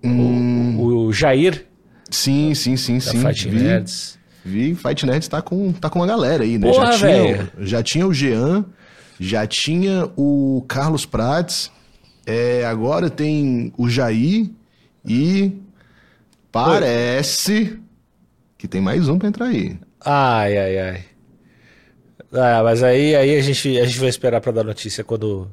Hum... 0.04 0.78
O, 0.78 1.06
o 1.06 1.14
Jair. 1.14 1.66
Sim, 2.10 2.54
sim, 2.54 2.76
sim, 2.76 2.96
da 2.96 3.02
sim. 3.02 3.22
Fight 3.22 3.50
vi, 3.50 3.64
Nerds. 3.64 4.20
Vi, 4.44 4.76
Fight 4.76 5.06
Nerds 5.06 5.28
tá 5.28 5.42
com, 5.42 5.72
tá 5.72 5.90
com 5.90 6.00
uma 6.00 6.08
galera 6.08 6.44
aí, 6.44 6.58
né? 6.58 6.70
Porra, 6.70 6.92
já, 6.94 7.08
tinha, 7.08 7.52
já 7.60 7.84
tinha 7.84 8.08
o 8.08 8.14
Jean, 8.14 8.66
já 9.20 9.46
tinha 9.46 10.10
o 10.18 10.64
Carlos 10.68 11.06
Prates, 11.06 11.72
é, 12.26 12.66
agora 12.66 13.10
tem 13.10 13.74
o 13.78 13.90
Jair 13.90 14.50
e 15.06 15.54
parece 16.52 17.54
Oi. 17.54 17.80
que 18.58 18.68
tem 18.68 18.82
mais 18.82 19.08
um 19.08 19.20
pra 19.20 19.28
entrar 19.28 19.48
aí. 19.48 19.78
Ai, 20.04 20.58
ai, 20.58 20.80
ai. 20.80 21.09
Ah, 22.34 22.62
mas 22.64 22.84
aí, 22.84 23.16
aí 23.16 23.38
a, 23.38 23.42
gente, 23.42 23.80
a 23.80 23.86
gente 23.86 24.00
vai 24.00 24.10
esperar 24.10 24.40
pra 24.42 24.52
dar 24.52 24.64
notícia 24.64 25.04
quando 25.04 25.48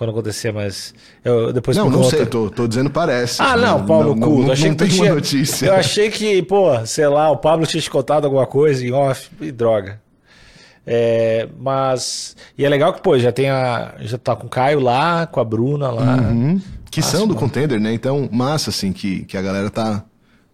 quando 0.00 0.10
acontecer, 0.10 0.50
mas 0.50 0.94
eu 1.22 1.52
depois 1.52 1.76
Não, 1.76 1.90
não 1.90 2.04
sei, 2.04 2.24
tô, 2.24 2.48
tô 2.48 2.66
dizendo 2.66 2.88
parece. 2.88 3.42
Ah, 3.42 3.54
não, 3.54 3.84
Paulo 3.84 4.14
no 4.14 4.20
cu. 4.22 4.42
Não, 4.44 4.52
achei 4.52 4.70
não 4.70 4.76
que 4.76 4.88
tinha, 4.88 5.14
notícia. 5.14 5.66
Eu 5.66 5.74
achei 5.74 6.10
que, 6.10 6.40
pô, 6.42 6.86
sei 6.86 7.06
lá, 7.06 7.30
o 7.30 7.36
Pablo 7.36 7.66
tinha 7.66 7.82
te 7.82 7.90
contado 7.90 8.24
alguma 8.24 8.46
coisa 8.46 8.82
em 8.82 8.92
off, 8.92 9.28
e 9.42 9.52
droga. 9.52 10.00
É, 10.86 11.46
mas. 11.58 12.34
E 12.56 12.64
é 12.64 12.68
legal 12.70 12.94
que, 12.94 13.02
pô, 13.02 13.18
já 13.18 13.30
tem 13.30 13.50
a. 13.50 13.94
Já 14.00 14.16
tá 14.16 14.34
com 14.34 14.46
o 14.46 14.50
Caio 14.50 14.80
lá, 14.80 15.26
com 15.26 15.38
a 15.38 15.44
Bruna 15.44 15.90
lá. 15.90 16.16
Uhum. 16.16 16.58
Que 16.90 17.02
são 17.02 17.28
do 17.28 17.34
contender, 17.34 17.78
né? 17.78 17.92
Então, 17.92 18.26
massa, 18.32 18.70
assim, 18.70 18.92
que, 18.92 19.24
que 19.24 19.36
a 19.36 19.42
galera 19.42 19.68
tá 19.68 20.02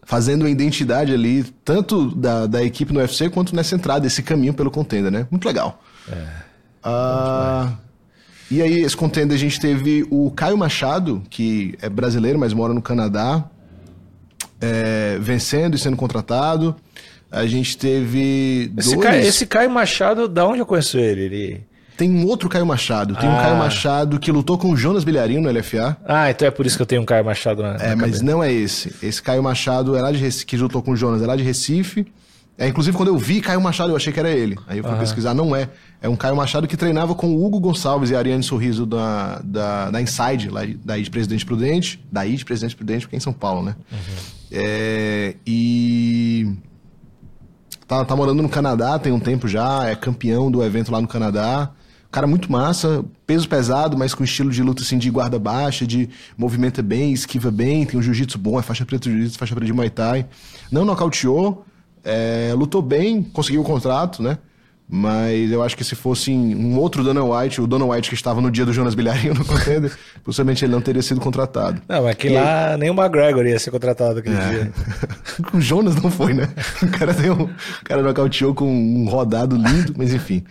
fazendo 0.06 0.46
a 0.46 0.50
identidade 0.50 1.12
ali, 1.12 1.42
tanto 1.64 2.14
da, 2.14 2.46
da 2.46 2.64
equipe 2.64 2.94
no 2.94 3.00
UFC 3.00 3.28
quanto 3.28 3.54
nessa 3.54 3.74
entrada, 3.74 4.06
esse 4.06 4.22
caminho 4.22 4.54
pelo 4.54 4.70
contender, 4.70 5.10
né? 5.10 5.26
Muito 5.30 5.44
legal. 5.44 5.82
É. 6.08 6.26
Ah. 6.82 7.72
E 8.48 8.62
aí, 8.62 8.80
esse 8.80 8.96
contender, 8.96 9.36
a 9.36 9.38
gente 9.38 9.58
teve 9.58 10.06
o 10.08 10.30
Caio 10.30 10.56
Machado, 10.56 11.20
que 11.28 11.76
é 11.82 11.88
brasileiro, 11.88 12.38
mas 12.38 12.52
mora 12.52 12.72
no 12.72 12.80
Canadá, 12.80 13.44
é, 14.60 15.18
vencendo 15.20 15.74
e 15.74 15.78
sendo 15.78 15.96
contratado. 15.96 16.76
A 17.28 17.44
gente 17.44 17.76
teve 17.76 18.72
esse 18.78 18.94
dois... 18.94 19.04
Caio, 19.04 19.22
esse 19.22 19.46
Caio 19.46 19.70
Machado, 19.70 20.28
da 20.28 20.46
onde 20.46 20.60
eu 20.60 20.66
conheço 20.66 20.96
ele? 20.96 21.22
ele... 21.22 21.66
Tem 21.96 22.10
um 22.10 22.26
outro 22.26 22.48
Caio 22.48 22.66
Machado. 22.66 23.14
Tem 23.16 23.28
ah. 23.28 23.32
um 23.32 23.36
Caio 23.36 23.56
Machado 23.56 24.18
que 24.18 24.30
lutou 24.30 24.58
com 24.58 24.70
o 24.70 24.76
Jonas 24.76 25.04
Bilharinho 25.04 25.40
no 25.40 25.50
LFA. 25.50 25.96
Ah, 26.04 26.30
então 26.30 26.46
é 26.46 26.50
por 26.50 26.66
isso 26.66 26.76
que 26.76 26.82
eu 26.82 26.86
tenho 26.86 27.02
um 27.02 27.04
Caio 27.04 27.24
Machado 27.24 27.62
na, 27.62 27.76
É, 27.76 27.88
na 27.90 27.96
mas 27.96 28.20
não 28.20 28.42
é 28.42 28.52
esse. 28.52 28.94
Esse 29.02 29.22
Caio 29.22 29.42
Machado 29.42 29.96
é 29.96 30.02
lá 30.02 30.12
de 30.12 30.18
Recife, 30.18 30.46
que 30.46 30.56
lutou 30.56 30.82
com 30.82 30.92
o 30.92 30.96
Jonas, 30.96 31.22
é 31.22 31.26
lá 31.26 31.36
de 31.36 31.42
Recife. 31.42 32.06
É, 32.58 32.66
inclusive, 32.66 32.96
quando 32.96 33.08
eu 33.08 33.18
vi 33.18 33.40
Caio 33.40 33.60
Machado, 33.60 33.90
eu 33.92 33.96
achei 33.96 34.12
que 34.12 34.18
era 34.18 34.30
ele. 34.30 34.56
Aí 34.66 34.78
eu 34.78 34.84
fui 34.84 34.92
uhum. 34.92 34.98
pesquisar, 34.98 35.34
não 35.34 35.54
é. 35.54 35.68
É 36.00 36.08
um 36.08 36.16
Caio 36.16 36.34
Machado 36.34 36.66
que 36.66 36.76
treinava 36.76 37.14
com 37.14 37.28
o 37.28 37.44
Hugo 37.44 37.60
Gonçalves 37.60 38.10
e 38.10 38.14
a 38.14 38.18
Ariane 38.18 38.42
Sorriso 38.42 38.86
da, 38.86 39.40
da, 39.44 39.90
da 39.90 40.00
Inside, 40.00 40.48
lá, 40.48 40.62
daí 40.82 41.02
de 41.02 41.10
Presidente 41.10 41.44
Prudente. 41.44 42.02
Daí 42.10 42.34
de 42.34 42.44
Presidente 42.44 42.74
Prudente, 42.74 43.02
porque 43.02 43.16
é 43.16 43.18
em 43.18 43.20
São 43.20 43.32
Paulo, 43.32 43.62
né? 43.62 43.76
Uhum. 43.92 43.98
É, 44.52 45.34
e. 45.46 46.50
Tá, 47.86 48.04
tá 48.04 48.16
morando 48.16 48.42
no 48.42 48.48
Canadá 48.48 48.98
tem 48.98 49.12
um 49.12 49.20
tempo 49.20 49.46
já, 49.46 49.84
é 49.88 49.94
campeão 49.94 50.50
do 50.50 50.64
evento 50.64 50.90
lá 50.90 51.00
no 51.00 51.06
Canadá. 51.06 51.70
Cara 52.10 52.26
muito 52.26 52.50
massa, 52.50 53.04
peso 53.26 53.48
pesado, 53.48 53.96
mas 53.96 54.14
com 54.14 54.24
estilo 54.24 54.50
de 54.50 54.62
luta 54.62 54.82
assim 54.82 54.98
de 54.98 55.10
guarda 55.10 55.38
baixa, 55.38 55.86
de 55.86 56.08
movimenta 56.36 56.82
bem, 56.82 57.12
esquiva 57.12 57.50
bem, 57.50 57.84
tem 57.84 57.98
um 57.98 58.02
jiu-jitsu 58.02 58.38
bom, 58.38 58.58
é 58.58 58.62
faixa 58.62 58.86
preta 58.86 59.08
de 59.08 59.14
jiu-jitsu, 59.14 59.38
faixa 59.38 59.54
preta 59.54 59.66
de 59.66 59.72
Muay 59.72 59.90
Thai. 59.90 60.26
Não 60.70 60.84
nocauteou, 60.84 61.64
é, 62.04 62.52
lutou 62.56 62.80
bem, 62.80 63.22
conseguiu 63.22 63.60
o 63.60 63.64
contrato, 63.64 64.22
né? 64.22 64.38
Mas 64.88 65.50
eu 65.50 65.64
acho 65.64 65.76
que 65.76 65.82
se 65.82 65.96
fosse 65.96 66.30
um 66.30 66.78
outro 66.78 67.02
Dana 67.02 67.24
White, 67.24 67.60
o 67.60 67.66
Dana 67.66 67.84
White 67.84 68.08
que 68.08 68.14
estava 68.14 68.40
no 68.40 68.52
dia 68.52 68.64
do 68.64 68.72
Jonas 68.72 68.94
Bilharinho 68.94 69.34
no 69.34 69.44
contender, 69.44 69.92
possivelmente 70.22 70.64
ele 70.64 70.72
não 70.72 70.80
teria 70.80 71.02
sido 71.02 71.20
contratado. 71.20 71.82
Não, 71.88 72.04
mas 72.04 72.14
que 72.14 72.28
e 72.28 72.30
lá 72.30 72.76
nem 72.78 72.88
o 72.90 72.94
McGregor 72.94 73.44
ia 73.44 73.58
ser 73.58 73.72
contratado 73.72 74.20
aquele 74.20 74.36
é. 74.36 74.48
dia. 74.48 74.72
o 75.52 75.60
Jonas 75.60 75.96
não 76.00 76.10
foi, 76.10 76.34
né? 76.34 76.48
O 76.82 76.88
cara 76.88 77.12
deu. 77.12 77.34
O 77.34 77.84
cara 77.84 78.00
nocauteou 78.00 78.54
com 78.54 78.66
um 78.66 79.08
rodado 79.08 79.56
lindo, 79.56 79.92
mas 79.96 80.14
enfim. 80.14 80.44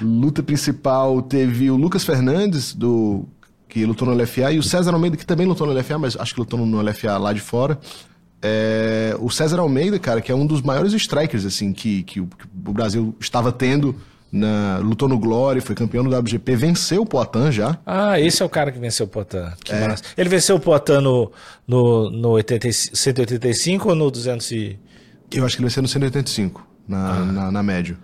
Luta 0.00 0.42
principal 0.42 1.20
teve 1.22 1.70
o 1.70 1.76
Lucas 1.76 2.04
Fernandes, 2.04 2.74
do 2.74 3.26
que 3.68 3.86
lutou 3.86 4.06
no 4.06 4.20
LFA, 4.20 4.52
e 4.52 4.58
o 4.58 4.62
César 4.62 4.92
Almeida, 4.92 5.16
que 5.16 5.24
também 5.24 5.46
lutou 5.46 5.66
no 5.66 5.72
LFA, 5.72 5.98
mas 5.98 6.16
acho 6.16 6.34
que 6.34 6.40
lutou 6.40 6.58
no 6.66 6.82
LFA 6.82 7.16
lá 7.18 7.32
de 7.32 7.40
fora. 7.40 7.78
É, 8.42 9.14
o 9.20 9.30
César 9.30 9.60
Almeida, 9.60 9.98
cara, 9.98 10.20
que 10.20 10.32
é 10.32 10.34
um 10.34 10.46
dos 10.46 10.62
maiores 10.62 10.92
strikers, 10.92 11.44
assim, 11.44 11.72
que, 11.72 12.02
que, 12.02 12.20
o, 12.20 12.26
que 12.26 12.44
o 12.44 12.72
Brasil 12.72 13.14
estava 13.20 13.52
tendo. 13.52 13.94
Na, 14.32 14.78
lutou 14.78 15.08
no 15.08 15.18
Glory, 15.18 15.60
foi 15.60 15.74
campeão 15.74 16.04
do 16.04 16.16
WGP, 16.16 16.54
venceu 16.54 17.02
o 17.02 17.06
Poitin 17.06 17.50
já. 17.50 17.76
Ah, 17.84 18.18
esse 18.20 18.40
é 18.40 18.46
o 18.46 18.48
cara 18.48 18.70
que 18.70 18.78
venceu 18.78 19.06
o 19.06 19.08
Poitin. 19.08 19.50
Que 19.64 19.72
é. 19.72 19.88
massa. 19.88 20.04
Ele 20.16 20.28
venceu 20.28 20.54
o 20.54 20.60
Poitin 20.60 21.00
no, 21.00 21.32
no, 21.66 22.10
no 22.10 22.28
80, 22.30 22.68
185 22.72 23.88
ou 23.88 23.94
no 23.96 24.08
200 24.08 24.52
e... 24.52 24.78
Eu 25.32 25.44
acho 25.44 25.56
que 25.56 25.62
ele 25.62 25.68
venceu 25.68 25.82
no 25.82 25.88
185, 25.88 26.64
na, 26.86 27.10
ah. 27.10 27.24
na, 27.24 27.50
na 27.50 27.62
médio. 27.62 27.98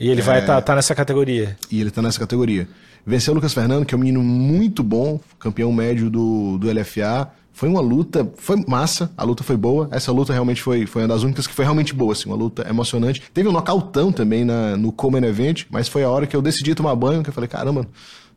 E 0.00 0.08
ele 0.08 0.22
vai 0.22 0.40
estar 0.40 0.54
é... 0.54 0.56
tá, 0.56 0.62
tá 0.62 0.74
nessa 0.76 0.94
categoria. 0.94 1.58
E 1.70 1.78
ele 1.78 1.90
tá 1.90 2.00
nessa 2.00 2.18
categoria. 2.18 2.66
Venceu 3.04 3.32
o 3.32 3.34
Lucas 3.34 3.52
Fernando, 3.52 3.84
que 3.84 3.94
é 3.94 3.96
um 3.96 4.00
menino 4.00 4.22
muito 4.22 4.82
bom, 4.82 5.20
campeão 5.38 5.70
médio 5.70 6.08
do, 6.08 6.56
do 6.56 6.72
LFA. 6.72 7.30
Foi 7.52 7.68
uma 7.68 7.82
luta, 7.82 8.26
foi 8.36 8.64
massa, 8.66 9.10
a 9.14 9.22
luta 9.22 9.44
foi 9.44 9.58
boa. 9.58 9.88
Essa 9.90 10.10
luta 10.10 10.32
realmente 10.32 10.62
foi, 10.62 10.86
foi 10.86 11.02
uma 11.02 11.08
das 11.08 11.22
únicas 11.22 11.46
que 11.46 11.52
foi 11.52 11.66
realmente 11.66 11.92
boa, 11.92 12.12
assim, 12.12 12.30
uma 12.30 12.36
luta 12.36 12.66
emocionante. 12.66 13.22
Teve 13.34 13.50
um 13.50 13.52
nocautão 13.52 14.10
também 14.10 14.42
na, 14.42 14.74
no 14.74 14.90
Common 14.90 15.18
Event, 15.18 15.64
mas 15.70 15.86
foi 15.86 16.02
a 16.02 16.08
hora 16.08 16.26
que 16.26 16.34
eu 16.34 16.40
decidi 16.40 16.74
tomar 16.74 16.94
banho, 16.96 17.22
que 17.22 17.28
eu 17.28 17.34
falei, 17.34 17.48
caramba, 17.48 17.86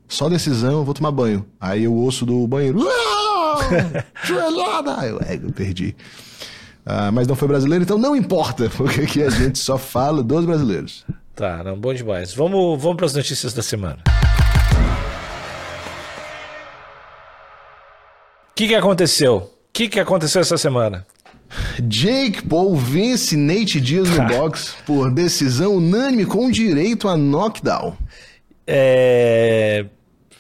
só 0.10 0.28
decisão, 0.28 0.80
eu 0.80 0.84
vou 0.84 0.94
tomar 0.94 1.12
banho. 1.12 1.46
Aí 1.62 1.88
o 1.88 2.04
osso 2.04 2.26
do 2.26 2.46
banheiro, 2.46 2.80
joelhada! 4.26 5.08
Eu, 5.08 5.20
é, 5.22 5.36
eu 5.36 5.54
perdi. 5.54 5.96
Ah, 6.86 7.10
mas 7.10 7.26
não 7.26 7.36
foi 7.36 7.48
brasileiro, 7.48 7.84
então 7.84 7.98
não 7.98 8.14
importa, 8.14 8.70
porque 8.76 9.02
aqui 9.02 9.24
a 9.24 9.30
gente 9.30 9.58
só 9.58 9.78
fala 9.78 10.22
dos 10.22 10.44
brasileiros. 10.44 11.06
Tá, 11.36 11.64
não, 11.64 11.78
bom 11.80 11.94
demais. 11.94 12.34
Vamos, 12.34 12.82
vamos 12.82 12.98
para 12.98 13.06
as 13.08 13.14
notícias 13.14 13.54
da 13.54 13.64
semana. 13.64 13.98
O 18.52 18.56
que, 18.56 18.68
que 18.68 18.76
aconteceu? 18.76 19.38
O 19.38 19.50
que, 19.74 19.90
que 19.90 20.00
aconteceu 20.00 20.42
essa 20.42 20.58
semana? 20.58 21.06
Jake 21.82 22.48
Paul 22.48 22.76
vence 22.76 23.36
Nate 23.36 23.82
Diaz 23.82 24.10
no 24.10 24.28
box 24.28 24.76
por 24.86 25.12
decisão 25.12 25.76
unânime 25.76 26.26
com 26.26 26.52
direito 26.52 27.08
a 27.08 27.18
knockdown. 27.18 27.96
É... 28.68 29.86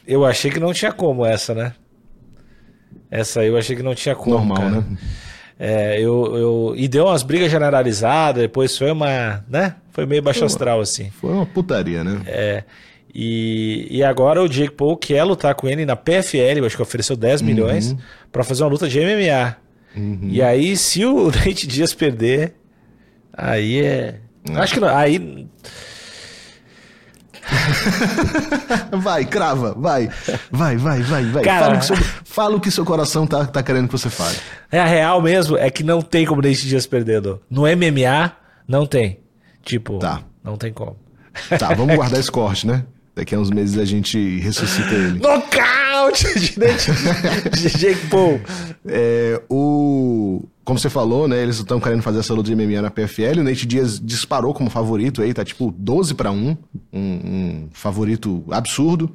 Eu 0.05 0.25
achei 0.25 0.51
que 0.51 0.59
não 0.59 0.73
tinha 0.73 0.91
como 0.91 1.25
essa, 1.25 1.55
né? 1.55 1.73
Essa 3.09 3.41
aí 3.41 3.47
eu 3.47 3.57
achei 3.57 3.75
que 3.75 3.83
não 3.83 3.95
tinha 3.95 4.15
como. 4.15 4.37
Normal, 4.37 4.57
cara. 4.57 4.69
né? 4.69 4.97
É, 5.59 5.99
eu, 5.99 6.35
eu... 6.35 6.73
E 6.75 6.87
deu 6.87 7.05
umas 7.05 7.23
brigas 7.23 7.51
generalizadas, 7.51 8.41
depois 8.41 8.77
foi 8.77 8.91
uma. 8.91 9.43
né? 9.49 9.75
Foi 9.91 10.05
meio 10.05 10.21
baixo 10.21 10.39
foi 10.39 10.47
astral, 10.47 10.81
assim. 10.81 11.09
Foi 11.11 11.31
uma 11.31 11.45
putaria, 11.45 12.03
né? 12.03 12.21
É. 12.25 12.63
E, 13.13 13.87
e 13.91 14.03
agora 14.03 14.41
o 14.41 14.49
Jake 14.49 14.73
Paul 14.73 14.97
quer 14.97 15.23
lutar 15.23 15.53
com 15.53 15.67
ele 15.67 15.85
na 15.85 15.95
PFL, 15.95 16.65
acho 16.65 16.75
que 16.75 16.81
ofereceu 16.81 17.15
10 17.15 17.41
uhum. 17.41 17.47
milhões, 17.47 17.95
para 18.31 18.43
fazer 18.43 18.63
uma 18.63 18.71
luta 18.71 18.89
de 18.89 18.99
MMA. 18.99 19.55
Uhum. 19.95 20.29
E 20.31 20.41
aí, 20.41 20.75
se 20.75 21.05
o 21.05 21.27
Nate 21.31 21.67
Dias 21.67 21.93
perder, 21.93 22.55
aí 23.31 23.81
é. 23.81 24.19
Uhum. 24.49 24.57
Acho 24.57 24.73
que 24.73 24.79
não. 24.79 24.87
Aí. 24.87 25.47
vai, 29.01 29.25
crava, 29.25 29.73
vai. 29.77 30.09
Vai, 30.51 30.77
vai, 30.77 31.01
vai, 31.01 31.23
vai. 31.25 31.43
Cara, 31.43 31.65
fala, 31.65 31.75
o 31.75 31.79
que 31.79 31.85
seu, 31.85 31.95
fala 32.23 32.55
o 32.55 32.59
que 32.59 32.71
seu 32.71 32.85
coração 32.85 33.27
tá, 33.27 33.45
tá 33.45 33.61
querendo 33.61 33.87
que 33.87 33.91
você 33.91 34.09
fale. 34.09 34.37
É 34.71 34.79
a 34.79 34.85
real 34.85 35.21
mesmo, 35.21 35.57
é 35.57 35.69
que 35.69 35.83
não 35.83 36.01
tem 36.01 36.25
como 36.25 36.41
Nate 36.41 36.67
Dias 36.67 36.85
perder. 36.85 37.21
No 37.49 37.63
MMA, 37.63 38.31
não 38.67 38.85
tem. 38.85 39.19
Tipo, 39.63 39.99
tá. 39.99 40.21
não 40.43 40.57
tem 40.57 40.73
como. 40.73 40.97
Tá, 41.57 41.73
vamos 41.73 41.95
guardar 41.95 42.19
esse 42.19 42.31
corte, 42.31 42.67
né? 42.67 42.83
Daqui 43.15 43.35
a 43.35 43.39
uns 43.39 43.51
meses 43.51 43.77
a 43.77 43.85
gente 43.85 44.39
ressuscita 44.39 44.93
ele. 44.93 45.19
Nocaute 45.19 46.39
de, 46.39 47.69
Jake 47.77 48.07
Paul. 48.07 48.41
É, 48.87 49.39
o, 49.49 50.43
como 50.63 50.79
você 50.79 50.89
falou, 50.89 51.27
né? 51.27 51.41
Eles 51.41 51.57
estão 51.57 51.79
querendo 51.79 52.01
fazer 52.01 52.19
essa 52.19 52.33
luta 52.33 52.49
de 52.49 52.55
MMA 52.55 52.81
na 52.81 52.91
PFL. 52.91 53.39
O 53.39 53.43
Nate 53.43 53.65
Diaz 53.65 53.99
disparou 53.99 54.53
como 54.53 54.69
favorito 54.69 55.21
aí, 55.21 55.33
tá 55.33 55.43
tipo 55.43 55.73
12 55.77 56.13
para 56.13 56.31
1. 56.31 56.35
Um, 56.35 56.57
um 56.93 57.69
favorito 57.71 58.43
absurdo. 58.49 59.11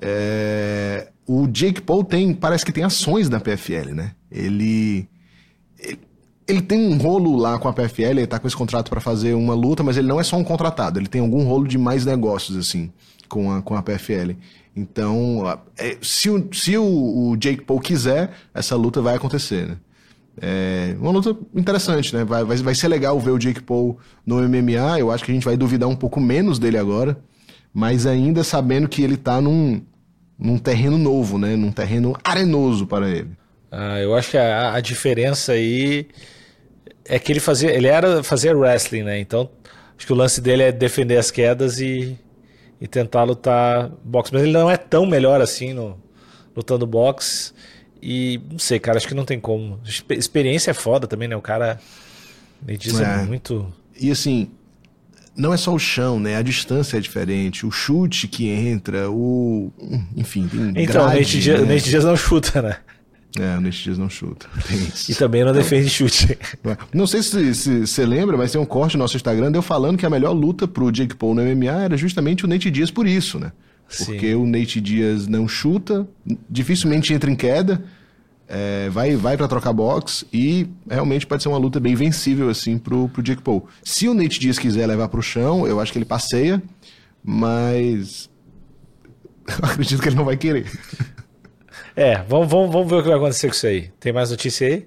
É, 0.00 1.08
o 1.26 1.46
Jake 1.46 1.80
Paul 1.80 2.04
tem, 2.04 2.32
parece 2.34 2.64
que 2.64 2.72
tem 2.72 2.84
ações 2.84 3.28
na 3.28 3.40
PFL, 3.40 3.94
né? 3.94 4.12
Ele, 4.30 5.08
ele 5.78 5.98
ele 6.46 6.60
tem 6.60 6.78
um 6.78 6.98
rolo 6.98 7.36
lá 7.36 7.58
com 7.58 7.68
a 7.68 7.72
PFL, 7.72 8.02
ele 8.02 8.26
tá 8.26 8.38
com 8.38 8.46
esse 8.46 8.54
contrato 8.54 8.90
para 8.90 9.00
fazer 9.00 9.32
uma 9.32 9.54
luta, 9.54 9.82
mas 9.82 9.96
ele 9.96 10.06
não 10.06 10.20
é 10.20 10.22
só 10.22 10.36
um 10.36 10.44
contratado, 10.44 11.00
ele 11.00 11.08
tem 11.08 11.22
algum 11.22 11.42
rolo 11.44 11.66
de 11.66 11.78
mais 11.78 12.04
negócios, 12.04 12.54
assim 12.54 12.92
com 13.28 13.50
a, 13.50 13.62
com 13.62 13.74
a 13.74 13.82
PFL. 13.82 14.32
Então, 14.76 15.58
é, 15.76 15.96
se, 16.02 16.30
o, 16.30 16.48
se 16.52 16.76
o, 16.76 17.30
o, 17.30 17.36
Jake 17.36 17.62
Paul 17.62 17.80
quiser, 17.80 18.32
essa 18.52 18.76
luta 18.76 19.00
vai 19.00 19.16
acontecer, 19.16 19.66
né? 19.66 19.76
É 20.40 20.96
uma 20.98 21.12
luta 21.12 21.36
interessante, 21.54 22.14
né? 22.14 22.24
Vai, 22.24 22.44
vai, 22.44 22.56
vai 22.56 22.74
ser 22.74 22.88
legal 22.88 23.18
ver 23.20 23.30
o 23.30 23.38
Jake 23.38 23.62
Paul 23.62 23.98
no 24.26 24.36
MMA. 24.42 24.98
Eu 24.98 25.10
acho 25.10 25.24
que 25.24 25.30
a 25.30 25.34
gente 25.34 25.44
vai 25.44 25.56
duvidar 25.56 25.88
um 25.88 25.96
pouco 25.96 26.20
menos 26.20 26.58
dele 26.58 26.76
agora, 26.76 27.16
mas 27.72 28.06
ainda 28.06 28.42
sabendo 28.42 28.88
que 28.88 29.02
ele 29.02 29.16
tá 29.16 29.40
num, 29.40 29.82
num 30.38 30.58
terreno 30.58 30.98
novo, 30.98 31.38
né? 31.38 31.56
Num 31.56 31.70
terreno 31.70 32.16
arenoso 32.24 32.86
para 32.86 33.08
ele. 33.08 33.30
Ah, 33.70 34.00
eu 34.00 34.14
acho 34.14 34.32
que 34.32 34.38
a, 34.38 34.74
a 34.74 34.80
diferença 34.80 35.52
aí 35.52 36.06
é 37.04 37.18
que 37.18 37.32
ele 37.32 37.40
fazia, 37.40 37.70
ele 37.70 37.86
era 37.86 38.22
fazer 38.22 38.56
wrestling, 38.56 39.02
né? 39.02 39.18
Então, 39.20 39.48
acho 39.96 40.06
que 40.06 40.12
o 40.12 40.16
lance 40.16 40.40
dele 40.40 40.64
é 40.64 40.72
defender 40.72 41.16
as 41.16 41.30
quedas 41.30 41.80
e 41.80 42.18
e 42.80 42.86
tentar 42.86 43.24
lutar 43.24 43.90
boxe. 44.04 44.30
Mas 44.32 44.42
ele 44.42 44.52
não 44.52 44.70
é 44.70 44.76
tão 44.76 45.06
melhor 45.06 45.40
assim 45.40 45.72
no 45.72 45.98
lutando 46.54 46.86
boxe. 46.86 47.52
E 48.06 48.38
não 48.50 48.58
sei, 48.58 48.78
cara, 48.78 48.98
acho 48.98 49.08
que 49.08 49.14
não 49.14 49.24
tem 49.24 49.40
como. 49.40 49.80
Experiência 50.10 50.72
é 50.72 50.74
foda 50.74 51.06
também, 51.06 51.26
né? 51.26 51.34
O 51.34 51.40
cara 51.40 51.80
me 52.60 52.76
diz 52.76 53.00
é. 53.00 53.22
muito. 53.22 53.72
E 53.98 54.10
assim, 54.10 54.50
não 55.34 55.54
é 55.54 55.56
só 55.56 55.72
o 55.72 55.78
chão, 55.78 56.20
né? 56.20 56.36
A 56.36 56.42
distância 56.42 56.98
é 56.98 57.00
diferente, 57.00 57.64
o 57.64 57.70
chute 57.70 58.28
que 58.28 58.46
entra, 58.46 59.10
o. 59.10 59.72
Enfim, 60.14 60.46
tem. 60.46 60.84
Então, 60.84 61.06
grade, 61.06 61.16
o 61.16 61.18
Nate 61.18 61.40
Dias, 61.40 61.66
né? 61.66 61.76
Dias 61.76 62.04
não 62.04 62.14
chuta, 62.14 62.60
né? 62.60 62.76
É, 63.40 63.56
o 63.56 63.60
Nate 63.62 63.82
Dias 63.82 63.96
não 63.96 64.10
chuta. 64.10 64.46
E 65.08 65.14
também 65.14 65.42
não 65.42 65.54
defende 65.54 65.88
chute. 65.88 66.38
Não 66.92 67.06
sei 67.06 67.22
se 67.22 67.86
você 67.86 68.04
lembra, 68.04 68.36
mas 68.36 68.52
tem 68.52 68.60
um 68.60 68.66
corte 68.66 68.98
no 68.98 69.02
nosso 69.02 69.16
Instagram 69.16 69.50
eu 69.54 69.62
falando 69.62 69.96
que 69.96 70.04
a 70.04 70.10
melhor 70.10 70.32
luta 70.32 70.68
pro 70.68 70.92
Jake 70.92 71.16
Paul 71.16 71.34
no 71.34 71.42
MMA 71.42 71.84
era 71.84 71.96
justamente 71.96 72.44
o 72.44 72.48
Nate 72.48 72.70
Dias 72.70 72.90
por 72.90 73.06
isso, 73.06 73.38
né? 73.38 73.50
Porque 73.96 74.28
Sim. 74.28 74.34
o 74.34 74.46
Nate 74.46 74.78
Dias 74.78 75.26
não 75.26 75.48
chuta, 75.48 76.06
dificilmente 76.50 77.12
entra 77.12 77.30
em 77.30 77.36
queda, 77.36 77.82
é, 78.48 78.88
vai, 78.90 79.16
vai 79.16 79.36
para 79.36 79.48
trocar 79.48 79.72
box 79.72 80.24
e 80.32 80.68
realmente 80.88 81.26
pode 81.26 81.42
ser 81.42 81.48
uma 81.48 81.58
luta 81.58 81.80
bem 81.80 81.94
vencível 81.94 82.48
assim 82.48 82.78
pro, 82.78 83.08
pro 83.08 83.22
Jake 83.22 83.42
Paul. 83.42 83.66
Se 83.82 84.08
o 84.08 84.14
Nate 84.14 84.38
Dias 84.38 84.58
quiser 84.58 84.86
levar 84.86 85.08
pro 85.08 85.22
chão, 85.22 85.66
eu 85.66 85.80
acho 85.80 85.92
que 85.92 85.98
ele 85.98 86.04
passeia, 86.04 86.62
mas 87.22 88.30
eu 89.48 89.68
acredito 89.68 90.02
que 90.02 90.08
ele 90.08 90.16
não 90.16 90.24
vai 90.24 90.36
querer. 90.36 90.70
É, 91.96 92.22
vamos, 92.28 92.48
vamos, 92.48 92.72
vamos 92.72 92.90
ver 92.90 92.96
o 92.96 93.02
que 93.02 93.08
vai 93.08 93.18
acontecer 93.18 93.48
com 93.48 93.54
isso 93.54 93.66
aí. 93.66 93.90
Tem 94.00 94.12
mais 94.12 94.30
notícia 94.30 94.66
aí? 94.66 94.86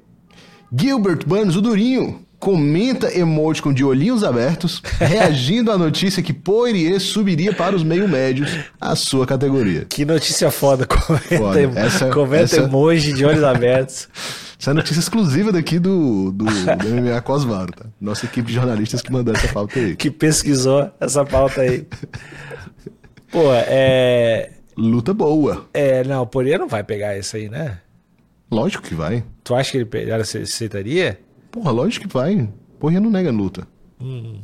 Gilbert 0.72 1.26
Burns, 1.26 1.56
o 1.56 1.62
Durinho, 1.62 2.27
comenta 2.40 3.18
emoticon 3.18 3.74
de 3.74 3.84
olhinhos 3.84 4.24
abertos, 4.24 4.82
reagindo 5.00 5.72
à 5.72 5.78
notícia 5.78 6.22
que 6.22 6.34
Poirier 6.34 7.00
subiria 7.00 7.54
para 7.54 7.76
os 7.76 7.84
meio 7.84 8.08
médios, 8.08 8.50
a 8.80 8.96
sua 8.96 9.26
categoria. 9.26 9.86
Que 9.90 10.06
notícia 10.06 10.52
foda. 10.52 10.86
Comenta, 10.88 11.38
foda. 11.38 11.80
Essa, 11.80 12.10
comenta 12.10 12.44
essa... 12.44 12.62
emoji 12.62 13.14
de 13.14 13.26
olhos 13.26 13.44
abertos. 13.44 14.08
Essa 14.60 14.72
é 14.72 14.74
notícia 14.74 15.00
exclusiva 15.00 15.52
daqui 15.52 15.78
do, 15.78 16.32
do, 16.32 16.46
do 16.46 16.90
MMA 16.90 17.22
Cosvaro, 17.22 17.72
tá? 17.72 17.86
Nossa 18.02 18.26
equipe 18.26 18.48
de 18.48 18.56
jornalistas 18.56 19.04
que 19.04 19.12
mandou 19.12 19.32
essa 19.36 19.48
pauta 19.50 19.78
aí. 19.78 19.96
Que 19.96 20.10
pesquisou 20.10 20.90
essa 21.00 21.24
pauta 21.24 21.62
aí. 21.62 21.86
Pô, 23.32 23.54
é 23.54 24.50
luta 24.76 25.14
boa. 25.14 25.68
É, 25.76 26.04
não, 26.04 26.24
o 26.24 26.26
Poirier 26.26 26.58
não 26.58 26.68
vai 26.68 26.84
pegar 26.84 27.16
isso 27.16 27.36
aí, 27.36 27.50
né? 27.50 27.78
Lógico 28.50 28.82
que 28.82 28.96
vai. 28.96 29.24
Tu 29.44 29.54
acha 29.54 29.72
que 29.72 29.78
ele 29.98 30.12
aceitaria? 30.12 31.20
Porra, 31.58 31.72
lógico 31.72 32.08
que 32.08 32.14
vai. 32.14 32.48
Poirier 32.80 33.02
não 33.02 33.10
nega 33.10 33.32
luta. 33.32 33.68
Hum. 34.00 34.40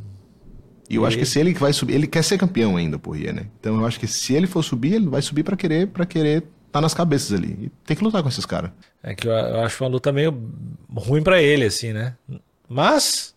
E 0.89 0.95
eu 0.95 1.03
e... 1.03 1.07
acho 1.07 1.17
que 1.17 1.25
se 1.25 1.39
ele 1.39 1.53
vai 1.53 1.71
subir, 1.71 1.93
ele 1.93 2.07
quer 2.07 2.23
ser 2.23 2.39
campeão 2.39 2.75
ainda, 2.75 2.97
Poirier, 2.97 3.33
né? 3.33 3.45
Então 3.59 3.79
eu 3.79 3.85
acho 3.85 3.99
que 3.99 4.07
se 4.07 4.33
ele 4.33 4.47
for 4.47 4.63
subir, 4.63 4.93
ele 4.93 5.07
vai 5.07 5.21
subir 5.21 5.43
para 5.43 5.55
querer 5.55 5.87
para 5.87 6.07
querer 6.07 6.43
tá 6.71 6.81
nas 6.81 6.95
cabeças 6.95 7.31
ali. 7.31 7.55
E 7.61 7.71
tem 7.85 7.95
que 7.95 8.03
lutar 8.03 8.23
com 8.23 8.29
esses 8.29 8.47
caras. 8.47 8.71
É 9.03 9.13
que 9.13 9.27
eu, 9.27 9.31
eu, 9.31 9.61
acho 9.61 9.83
uma 9.83 9.91
luta 9.91 10.11
meio 10.11 10.35
ruim 10.91 11.21
para 11.21 11.39
ele, 11.39 11.65
assim, 11.65 11.93
né? 11.93 12.15
Mas. 12.67 13.35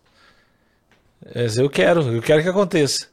Eu 1.55 1.69
quero, 1.69 2.01
eu 2.01 2.21
quero 2.21 2.41
que 2.41 2.49
aconteça. 2.49 3.07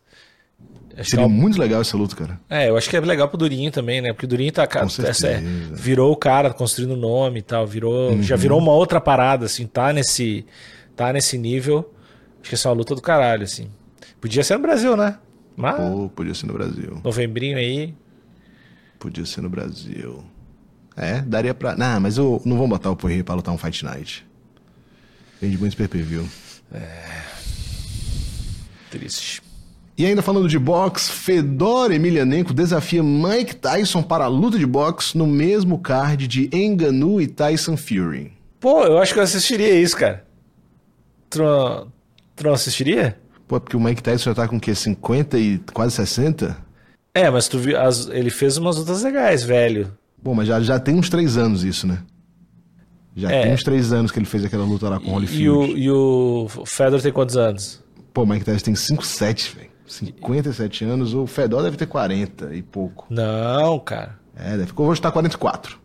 Acho 0.97 1.11
Seria 1.11 1.27
que 1.27 1.33
é 1.33 1.35
muito 1.35 1.59
legal 1.59 1.81
essa 1.81 1.97
luta, 1.97 2.15
cara. 2.15 2.41
É, 2.49 2.69
eu 2.69 2.77
acho 2.77 2.89
que 2.89 2.97
é 2.97 3.01
legal 3.01 3.29
pro 3.29 3.37
Durinho 3.37 3.71
também, 3.71 4.01
né? 4.01 4.13
Porque 4.13 4.27
o 4.27 4.29
Durinho 4.29 4.53
tá, 4.53 4.67
cara, 4.67 4.87
essa 4.87 5.29
é, 5.29 5.43
virou 5.73 6.13
o 6.13 6.17
cara 6.17 6.53
construindo 6.53 6.97
nome 6.97 7.41
e 7.41 7.43
tal, 7.43 7.67
virou, 7.67 8.13
uhum. 8.13 8.23
já 8.23 8.37
virou 8.37 8.59
uma 8.59 8.73
outra 8.73 9.01
parada, 9.01 9.47
assim, 9.47 9.67
tá 9.67 9.93
nesse, 9.93 10.47
tá 10.95 11.13
nesse 11.13 11.37
nível. 11.37 11.93
Acho 12.41 12.49
que 12.49 12.55
essa 12.55 12.69
é 12.69 12.71
uma 12.71 12.77
luta 12.77 12.95
do 12.95 13.03
caralho, 13.03 13.43
assim. 13.45 13.69
Podia 14.21 14.45
ser 14.45 14.57
no 14.57 14.63
Brasil, 14.63 14.97
né? 14.97 15.19
Mas... 15.57 15.77
Pô, 15.77 16.09
podia 16.09 16.35
ser 16.35 16.47
no 16.47 16.53
Brasil. 16.53 17.01
Novembrinho 17.03 17.59
aí. 17.59 17.95
Podia 18.99 19.27
ser 19.27 19.41
no 19.41 19.49
Brasil. 19.49 20.25
É, 20.97 21.21
daria 21.21 21.55
pra. 21.55 21.77
Não, 21.77 22.01
mas 22.01 22.17
eu 22.17 22.41
não 22.45 22.57
vou 22.57 22.69
botar 22.69 22.91
o 22.91 22.97
Poirier 22.97 23.25
pra 23.25 23.35
lutar 23.35 23.53
um 23.53 23.59
Fight 23.59 23.85
Night. 23.85 24.27
Vende 25.41 25.59
muitos 25.59 25.75
PPV. 25.75 26.25
É. 26.73 27.23
Triste. 28.91 29.43
E 29.97 30.05
ainda 30.05 30.23
falando 30.23 30.49
de 30.49 30.59
boxe, 30.59 31.11
Fedor 31.11 31.93
Emelianenko 31.93 32.53
desafia 32.53 33.01
Mike 33.01 33.55
Tyson 33.55 34.03
para 34.03 34.25
a 34.25 34.29
luta 34.29 34.59
de 34.59 34.67
boxe 34.67 35.17
no 35.17 35.25
mesmo 35.25 35.79
card 35.79 36.27
de 36.27 36.51
Enganu 36.53 37.21
e 37.21 37.29
Tyson 37.29 37.77
Fury. 37.77 38.33
Pô, 38.59 38.83
eu 38.85 38.99
acho 38.99 39.13
que 39.13 39.21
eu 39.21 39.23
assistiria 39.23 39.81
isso, 39.81 39.97
cara. 39.97 40.25
Tu 41.31 41.39
não, 41.39 41.93
tu 42.35 42.45
não 42.45 42.53
assistiria? 42.53 43.17
Pô, 43.47 43.61
porque 43.61 43.77
o 43.77 43.81
Mike 43.81 44.03
Tyson 44.03 44.31
já 44.31 44.35
tá 44.35 44.49
com 44.49 44.57
o 44.57 44.61
quê? 44.61 44.75
50 44.75 45.39
e 45.39 45.59
quase 45.73 45.95
60? 45.95 46.57
É, 47.15 47.31
mas 47.31 47.47
tu 47.47 47.59
viu, 47.59 47.81
as, 47.81 48.09
ele 48.09 48.31
fez 48.31 48.57
umas 48.57 48.77
lutas 48.77 49.05
legais, 49.05 49.45
velho. 49.45 49.93
Bom, 50.21 50.35
mas 50.35 50.49
já, 50.49 50.61
já 50.61 50.81
tem 50.81 50.97
uns 50.97 51.09
três 51.09 51.37
anos 51.37 51.63
isso, 51.63 51.87
né? 51.87 51.99
Já 53.15 53.31
é. 53.31 53.43
tem 53.43 53.53
uns 53.53 53.63
três 53.63 53.93
anos 53.93 54.11
que 54.11 54.19
ele 54.19 54.27
fez 54.27 54.45
aquela 54.45 54.65
luta 54.65 54.89
lá 54.89 54.99
com 54.99 55.11
o 55.11 55.15
Holyfield. 55.15 55.43
E 55.45 55.49
o, 55.49 55.77
e 55.77 55.91
o 55.91 56.49
Fedor 56.67 57.01
tem 57.01 57.13
quantos 57.13 57.37
anos? 57.37 57.81
Pô, 58.13 58.25
o 58.25 58.27
Mike 58.27 58.45
Tyson 58.45 58.65
tem 58.65 58.75
5, 58.75 59.07
7, 59.07 59.57
velho. 59.57 59.74
57 59.87 60.85
anos. 60.85 61.15
O 61.15 61.27
Fedor 61.27 61.63
deve 61.63 61.77
ter 61.77 61.87
40 61.87 62.55
e 62.55 62.63
pouco. 62.63 63.07
Não, 63.11 63.79
cara. 63.79 64.19
É, 64.37 64.57
deve 64.57 64.73
vou 64.73 64.93
estar 64.93 65.11
44. 65.11 65.79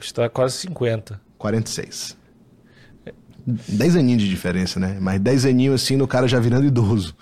Está 0.00 0.28
quase 0.28 0.56
50. 0.58 1.20
46. 1.38 2.16
10 3.46 3.96
aninhos 3.96 4.22
de 4.22 4.28
diferença, 4.28 4.80
né? 4.80 4.98
Mas 5.00 5.20
10 5.20 5.46
aninhos 5.46 5.82
assim 5.82 5.96
no 5.96 6.08
cara 6.08 6.26
já 6.26 6.40
virando 6.40 6.66
idoso. 6.66 7.14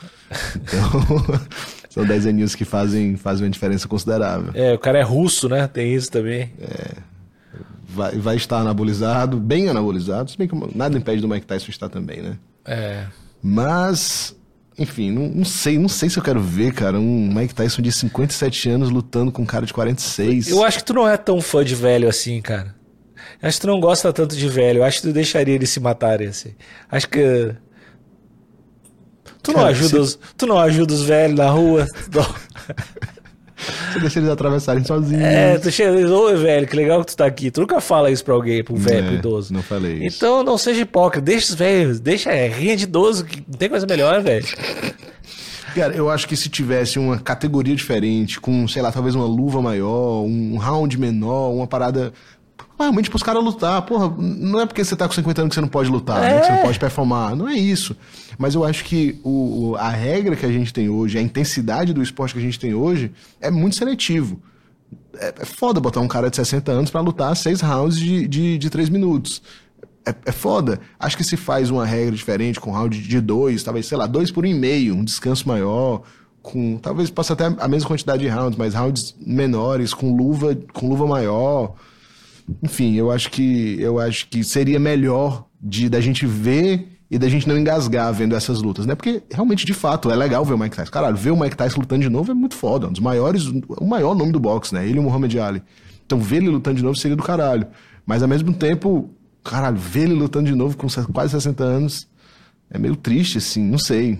Então, 0.56 1.40
são 1.90 2.04
10 2.04 2.26
aninhos 2.26 2.54
que 2.54 2.64
fazem, 2.64 3.16
fazem 3.16 3.44
uma 3.44 3.50
diferença 3.50 3.86
considerável. 3.86 4.50
É, 4.54 4.72
o 4.72 4.78
cara 4.78 4.98
é 4.98 5.02
russo, 5.02 5.48
né? 5.48 5.66
Tem 5.68 5.94
isso 5.94 6.10
também. 6.10 6.52
É. 6.58 6.92
Vai, 7.86 8.18
vai 8.18 8.36
estar 8.36 8.58
anabolizado, 8.58 9.38
bem 9.38 9.68
anabolizado, 9.68 10.30
se 10.30 10.38
bem 10.38 10.48
que 10.48 10.76
nada 10.76 10.96
impede 10.96 11.20
do 11.20 11.28
Mike 11.28 11.46
Tyson 11.46 11.70
estar 11.70 11.88
também, 11.88 12.22
né? 12.22 12.38
É. 12.64 13.04
Mas, 13.42 14.34
enfim, 14.78 15.10
não, 15.10 15.28
não, 15.28 15.44
sei, 15.44 15.78
não 15.78 15.88
sei 15.88 16.08
se 16.10 16.18
eu 16.18 16.22
quero 16.22 16.40
ver, 16.40 16.72
cara, 16.72 16.98
um 16.98 17.32
Mike 17.32 17.54
Tyson 17.54 17.80
de 17.80 17.92
57 17.92 18.68
anos 18.70 18.90
lutando 18.90 19.30
com 19.30 19.42
um 19.42 19.46
cara 19.46 19.64
de 19.64 19.72
46. 19.72 20.48
Eu 20.48 20.64
acho 20.64 20.78
que 20.78 20.84
tu 20.84 20.94
não 20.94 21.08
é 21.08 21.16
tão 21.16 21.40
fã 21.40 21.64
de 21.64 21.74
velho 21.74 22.08
assim, 22.08 22.40
cara. 22.40 22.74
Acho 23.40 23.58
que 23.58 23.60
tu 23.62 23.66
não 23.66 23.80
gosta 23.80 24.12
tanto 24.12 24.36
de 24.36 24.48
velho. 24.48 24.82
Acho 24.82 25.00
que 25.00 25.08
tu 25.08 25.12
deixaria 25.12 25.54
eles 25.54 25.70
se 25.70 25.80
matarem, 25.80 26.28
assim. 26.28 26.54
Acho 26.90 27.08
que 27.08 27.54
Tu 29.44 29.52
não, 29.52 29.66
ajuda 29.66 29.88
se... 29.88 29.96
os, 29.98 30.18
tu 30.38 30.46
não 30.46 30.58
ajuda 30.58 30.94
os 30.94 31.02
velhos 31.02 31.36
na 31.36 31.50
rua? 31.50 31.86
Você 33.92 34.00
deixa 34.00 34.18
eles 34.18 34.30
atravessarem 34.30 34.84
sozinhos. 34.84 35.22
É, 35.22 35.58
tu 35.58 35.70
chega 35.70 35.92
oi, 35.92 36.36
velho, 36.36 36.66
que 36.66 36.76
legal 36.76 37.00
que 37.00 37.12
tu 37.12 37.16
tá 37.16 37.26
aqui. 37.26 37.50
Tu 37.50 37.60
nunca 37.60 37.80
fala 37.80 38.10
isso 38.10 38.24
pra 38.24 38.34
alguém, 38.34 38.62
pra 38.64 38.74
um 38.74 38.76
velho, 38.76 38.98
é, 38.98 39.02
pro 39.02 39.14
idoso. 39.14 39.52
Não 39.52 39.62
falei 39.62 40.04
isso. 40.04 40.16
Então 40.16 40.42
não 40.42 40.58
seja 40.58 40.82
hipócrita, 40.82 41.24
deixa 41.24 41.52
os 41.52 41.54
velhos, 41.54 42.00
deixa, 42.00 42.30
é, 42.30 42.48
rinha 42.48 42.76
de 42.76 42.84
idoso, 42.84 43.24
que 43.24 43.42
não 43.46 43.56
tem 43.56 43.68
coisa 43.68 43.86
melhor, 43.86 44.20
velho. 44.22 44.46
Cara, 45.74 45.94
eu 45.94 46.08
acho 46.08 46.28
que 46.28 46.36
se 46.36 46.48
tivesse 46.48 46.98
uma 46.98 47.18
categoria 47.18 47.74
diferente, 47.74 48.40
com, 48.40 48.66
sei 48.68 48.80
lá, 48.80 48.92
talvez 48.92 49.14
uma 49.14 49.26
luva 49.26 49.60
maior, 49.60 50.22
um 50.22 50.56
round 50.56 50.96
menor, 50.98 51.50
uma 51.50 51.66
parada 51.66 52.12
realmente 52.78 53.08
pros 53.10 53.22
caras 53.22 53.42
lutar. 53.42 53.82
Porra, 53.82 54.12
não 54.18 54.60
é 54.60 54.66
porque 54.66 54.84
você 54.84 54.96
tá 54.96 55.06
com 55.06 55.14
50 55.14 55.40
anos 55.42 55.50
que 55.50 55.54
você 55.54 55.60
não 55.60 55.68
pode 55.68 55.90
lutar, 55.90 56.22
é. 56.22 56.34
né? 56.34 56.40
que 56.40 56.46
você 56.46 56.52
não 56.52 56.58
é. 56.58 56.62
pode 56.62 56.78
performar. 56.78 57.36
Não 57.36 57.48
é 57.48 57.54
isso. 57.54 57.96
Mas 58.36 58.54
eu 58.54 58.64
acho 58.64 58.84
que 58.84 59.20
o, 59.22 59.70
o, 59.70 59.76
a 59.76 59.88
regra 59.88 60.34
que 60.36 60.44
a 60.44 60.52
gente 60.52 60.72
tem 60.72 60.88
hoje, 60.88 61.18
a 61.18 61.22
intensidade 61.22 61.92
do 61.92 62.02
esporte 62.02 62.34
que 62.34 62.40
a 62.40 62.42
gente 62.42 62.58
tem 62.58 62.74
hoje, 62.74 63.12
é 63.40 63.50
muito 63.50 63.76
seletivo. 63.76 64.40
É, 65.16 65.34
é 65.40 65.44
foda 65.44 65.80
botar 65.80 66.00
um 66.00 66.08
cara 66.08 66.28
de 66.28 66.36
60 66.36 66.72
anos 66.72 66.90
para 66.90 67.00
lutar 67.00 67.34
seis 67.36 67.60
rounds 67.60 67.98
de, 67.98 68.26
de, 68.26 68.58
de 68.58 68.70
3 68.70 68.88
minutos. 68.88 69.42
É, 70.06 70.14
é, 70.26 70.32
foda. 70.32 70.80
Acho 70.98 71.16
que 71.16 71.24
se 71.24 71.36
faz 71.36 71.70
uma 71.70 71.86
regra 71.86 72.14
diferente, 72.14 72.60
com 72.60 72.70
round 72.70 73.00
de 73.00 73.20
dois, 73.20 73.62
talvez, 73.62 73.86
sei 73.86 73.96
lá, 73.96 74.06
dois 74.06 74.30
por 74.30 74.44
um 74.44 74.48
e 74.48 74.54
meio, 74.54 74.94
um 74.94 75.04
descanso 75.04 75.48
maior, 75.48 76.02
com. 76.42 76.76
Talvez 76.76 77.08
possa 77.08 77.32
até 77.32 77.46
a 77.46 77.68
mesma 77.68 77.88
quantidade 77.88 78.22
de 78.22 78.28
rounds, 78.28 78.58
mas 78.58 78.74
rounds 78.74 79.14
menores, 79.18 79.94
com 79.94 80.14
luva, 80.14 80.56
com 80.72 80.88
luva 80.88 81.06
maior. 81.06 81.74
Enfim, 82.62 82.94
eu 82.94 83.10
acho 83.10 83.30
que 83.30 83.80
eu 83.80 83.98
acho 83.98 84.28
que 84.28 84.44
seria 84.44 84.78
melhor 84.78 85.46
de 85.60 85.88
da 85.88 86.00
gente 86.00 86.26
ver 86.26 86.88
e 87.10 87.18
da 87.18 87.28
gente 87.28 87.48
não 87.48 87.56
engasgar 87.56 88.12
vendo 88.12 88.34
essas 88.34 88.60
lutas, 88.60 88.86
né? 88.86 88.94
Porque 88.94 89.22
realmente, 89.30 89.64
de 89.64 89.72
fato, 89.72 90.10
é 90.10 90.16
legal 90.16 90.44
ver 90.44 90.54
o 90.54 90.58
Mike 90.58 90.76
Tyson. 90.76 90.90
Caralho, 90.90 91.16
ver 91.16 91.30
o 91.30 91.36
Mike 91.38 91.56
Tyson 91.56 91.80
lutando 91.80 92.02
de 92.02 92.08
novo 92.08 92.30
é 92.30 92.34
muito 92.34 92.54
foda. 92.54 92.88
Um 92.88 92.92
dos 92.92 93.00
maiores, 93.00 93.46
o 93.46 93.84
maior 93.86 94.14
nome 94.14 94.32
do 94.32 94.40
boxe, 94.40 94.74
né? 94.74 94.86
Ele 94.86 94.96
e 94.96 94.98
o 94.98 95.02
Muhammad 95.02 95.34
Ali. 95.36 95.62
Então, 96.04 96.18
ver 96.18 96.38
ele 96.38 96.48
lutando 96.48 96.76
de 96.76 96.82
novo 96.82 96.96
seria 96.96 97.16
do 97.16 97.22
caralho. 97.22 97.66
Mas 98.04 98.22
ao 98.22 98.28
mesmo 98.28 98.52
tempo, 98.52 99.10
caralho, 99.42 99.76
ver 99.76 100.02
ele 100.02 100.14
lutando 100.14 100.46
de 100.50 100.54
novo 100.54 100.76
com 100.76 100.86
quase 101.12 101.32
60 101.32 101.62
anos 101.62 102.08
é 102.70 102.78
meio 102.78 102.96
triste, 102.96 103.38
assim, 103.38 103.62
não 103.62 103.78
sei. 103.78 104.18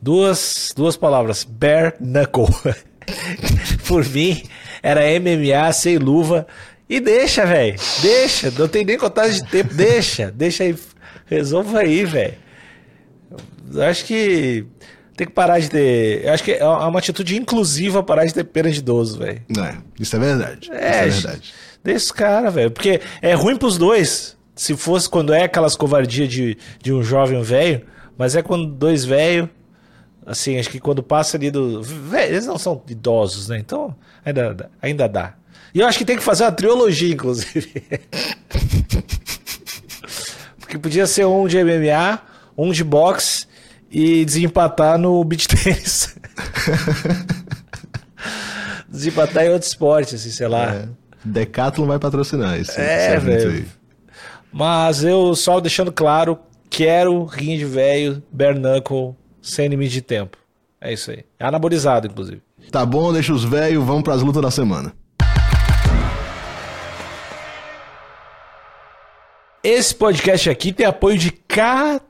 Duas, 0.00 0.72
duas 0.76 0.96
palavras: 0.96 1.44
bare 1.44 1.94
knuckle. 1.98 2.46
Por 3.88 4.04
mim, 4.08 4.42
era 4.82 5.00
MMA 5.18 5.72
sem 5.72 5.96
luva 5.96 6.46
e 6.88 7.00
deixa, 7.00 7.46
velho. 7.46 7.76
Deixa. 8.00 8.50
Não 8.58 8.68
tem 8.68 8.84
nem 8.84 8.98
contagem 8.98 9.42
de 9.42 9.50
tempo. 9.50 9.72
Deixa. 9.74 10.30
Deixa 10.30 10.64
aí. 10.64 10.76
Resolva 11.26 11.80
aí, 11.80 12.04
velho. 12.04 12.34
Acho 13.88 14.04
que 14.04 14.66
tem 15.16 15.26
que 15.26 15.32
parar 15.32 15.58
de 15.58 15.70
ter. 15.70 16.28
Acho 16.28 16.44
que 16.44 16.52
é 16.52 16.64
uma 16.66 16.98
atitude 16.98 17.36
inclusiva 17.36 18.02
parar 18.02 18.24
de 18.24 18.34
ter 18.34 18.44
pena 18.44 18.70
de 18.70 18.80
idoso, 18.80 19.18
velho. 19.18 19.42
É, 19.58 19.76
isso 19.98 20.16
é 20.16 20.18
verdade. 20.18 20.70
É, 20.72 21.08
isso 21.08 21.26
é 21.26 21.30
verdade. 21.30 21.54
Deixa 21.82 22.04
os 22.04 22.12
caras, 22.12 22.52
velho. 22.52 22.70
Porque 22.70 23.00
é 23.20 23.34
ruim 23.34 23.56
pros 23.56 23.78
dois. 23.78 24.36
Se 24.54 24.76
fosse 24.76 25.08
quando 25.08 25.32
é 25.32 25.44
aquelas 25.44 25.74
covardias 25.74 26.28
de, 26.28 26.58
de 26.82 26.92
um 26.92 27.02
jovem 27.02 27.42
velho, 27.42 27.86
mas 28.18 28.36
é 28.36 28.42
quando 28.42 28.66
dois 28.66 29.04
velhos. 29.04 29.48
Assim, 30.24 30.58
acho 30.58 30.70
que 30.70 30.78
quando 30.78 31.02
passa 31.02 31.36
ali 31.36 31.50
do. 31.50 31.82
Véio, 31.82 32.32
eles 32.32 32.46
não 32.46 32.58
são 32.58 32.80
idosos, 32.86 33.48
né? 33.48 33.58
Então 33.58 33.94
ainda, 34.24 34.70
ainda 34.80 35.08
dá. 35.08 35.34
E 35.74 35.80
eu 35.80 35.86
acho 35.86 35.98
que 35.98 36.04
tem 36.04 36.16
que 36.16 36.22
fazer 36.22 36.44
uma 36.44 36.52
trilogia, 36.52 37.14
inclusive. 37.14 37.72
Porque 40.60 40.78
podia 40.78 41.06
ser 41.06 41.26
um 41.26 41.46
de 41.46 41.62
MMA, 41.62 42.20
um 42.56 42.72
de 42.72 42.84
boxe 42.84 43.46
e 43.90 44.24
desempatar 44.24 44.98
no 44.98 45.22
beach 45.24 45.48
tennis. 45.48 46.16
desempatar 48.88 49.44
em 49.44 49.50
outro 49.50 49.68
esporte, 49.68 50.14
assim, 50.14 50.30
sei 50.30 50.48
lá. 50.48 50.74
É. 50.74 50.88
Decathlon 51.24 51.86
vai 51.86 51.98
patrocinar 51.98 52.58
isso. 52.60 52.78
É, 52.78 53.18
velho. 53.18 53.66
Mas 54.52 55.02
eu 55.02 55.34
só 55.34 55.60
deixando 55.60 55.90
claro, 55.90 56.38
quero 56.68 57.24
rinha 57.24 57.56
de 57.56 57.64
velho, 57.64 58.22
bare 58.30 58.58
knuckle, 58.58 59.14
sem 59.40 59.68
limite 59.68 59.92
de 59.92 60.02
tempo. 60.02 60.36
É 60.80 60.92
isso 60.92 61.10
aí. 61.10 61.24
É 61.38 61.46
anabolizado, 61.46 62.06
inclusive. 62.06 62.42
Tá 62.70 62.84
bom, 62.84 63.12
deixa 63.12 63.32
os 63.32 63.44
velhos, 63.44 63.84
vamos 63.84 64.02
pras 64.02 64.22
lutas 64.22 64.42
da 64.42 64.50
semana. 64.50 64.92
Esse 69.64 69.94
podcast 69.94 70.50
aqui 70.50 70.72
tem 70.72 70.84
apoio 70.84 71.16
de 71.16 71.30
KTO, 71.30 72.00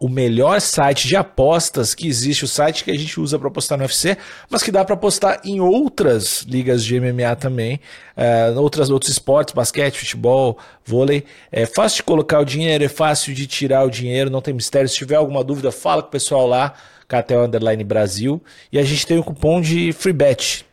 o 0.00 0.08
melhor 0.08 0.58
site 0.58 1.06
de 1.06 1.14
apostas 1.14 1.94
que 1.94 2.08
existe, 2.08 2.42
o 2.42 2.48
site 2.48 2.84
que 2.84 2.90
a 2.90 2.96
gente 2.96 3.20
usa 3.20 3.38
para 3.38 3.48
apostar 3.48 3.76
no 3.76 3.84
UFC, 3.84 4.16
mas 4.48 4.62
que 4.62 4.72
dá 4.72 4.82
para 4.82 4.94
apostar 4.94 5.42
em 5.44 5.60
outras 5.60 6.40
ligas 6.48 6.86
de 6.86 6.98
MMA 6.98 7.36
também, 7.36 7.80
uh, 8.16 8.58
outras, 8.58 8.88
outros 8.88 9.12
esportes, 9.12 9.52
basquete, 9.52 9.98
futebol, 9.98 10.56
vôlei. 10.86 11.22
É 11.52 11.66
fácil 11.66 11.96
de 11.96 12.04
colocar 12.04 12.40
o 12.40 12.46
dinheiro, 12.46 12.82
é 12.82 12.88
fácil 12.88 13.34
de 13.34 13.46
tirar 13.46 13.84
o 13.84 13.90
dinheiro, 13.90 14.30
não 14.30 14.40
tem 14.40 14.54
mistério. 14.54 14.88
Se 14.88 14.96
tiver 14.96 15.16
alguma 15.16 15.44
dúvida, 15.44 15.70
fala 15.70 16.00
com 16.00 16.08
o 16.08 16.12
pessoal 16.12 16.46
lá, 16.46 16.72
KTO 17.06 17.44
Underline 17.44 17.84
Brasil. 17.84 18.42
E 18.72 18.78
a 18.78 18.82
gente 18.82 19.06
tem 19.06 19.18
o 19.18 19.22
cupom 19.22 19.60
de 19.60 19.92
FreeBet? 19.92 20.64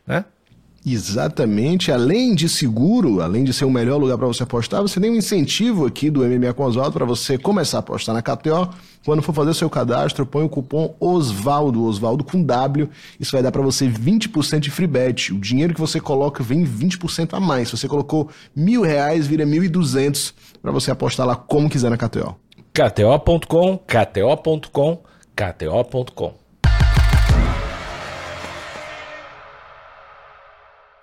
Exatamente. 0.89 1.91
Além 1.91 2.33
de 2.33 2.47
seguro, 2.47 3.21
além 3.21 3.43
de 3.43 3.51
ser 3.51 3.65
o 3.65 3.69
melhor 3.69 3.97
lugar 3.97 4.17
para 4.17 4.25
você 4.25 4.43
apostar, 4.43 4.81
você 4.81 5.01
tem 5.01 5.11
um 5.11 5.15
incentivo 5.15 5.85
aqui 5.85 6.09
do 6.09 6.21
MMA 6.21 6.53
com 6.53 6.63
Oswaldo 6.63 6.93
para 6.93 7.03
você 7.03 7.37
começar 7.37 7.79
a 7.79 7.81
apostar 7.81 8.15
na 8.15 8.21
KTO. 8.21 8.69
Quando 9.03 9.21
for 9.21 9.33
fazer 9.33 9.49
o 9.49 9.53
seu 9.53 9.69
cadastro, 9.69 10.25
põe 10.25 10.45
o 10.45 10.49
cupom 10.49 10.95
OSVALDO, 10.97 11.83
OSVALDO 11.83 12.23
com 12.23 12.41
W. 12.41 12.89
Isso 13.19 13.33
vai 13.33 13.43
dar 13.43 13.51
para 13.51 13.61
você 13.61 13.89
20% 13.89 14.59
de 14.59 14.71
free 14.71 14.87
bet. 14.87 15.33
O 15.33 15.39
dinheiro 15.39 15.73
que 15.73 15.79
você 15.81 15.99
coloca 15.99 16.41
vem 16.41 16.65
20% 16.65 17.33
a 17.33 17.39
mais. 17.39 17.67
Se 17.67 17.77
você 17.77 17.87
colocou 17.89 18.29
mil 18.55 18.81
reais, 18.81 19.27
vira 19.27 19.45
1.200 19.45 20.33
para 20.61 20.71
você 20.71 20.89
apostar 20.89 21.27
lá 21.27 21.35
como 21.35 21.69
quiser 21.69 21.89
na 21.89 21.97
KTO. 21.97 22.33
KTO.com, 22.73 23.77
KTO.com, 23.77 25.01
KTO.com. 25.35 26.46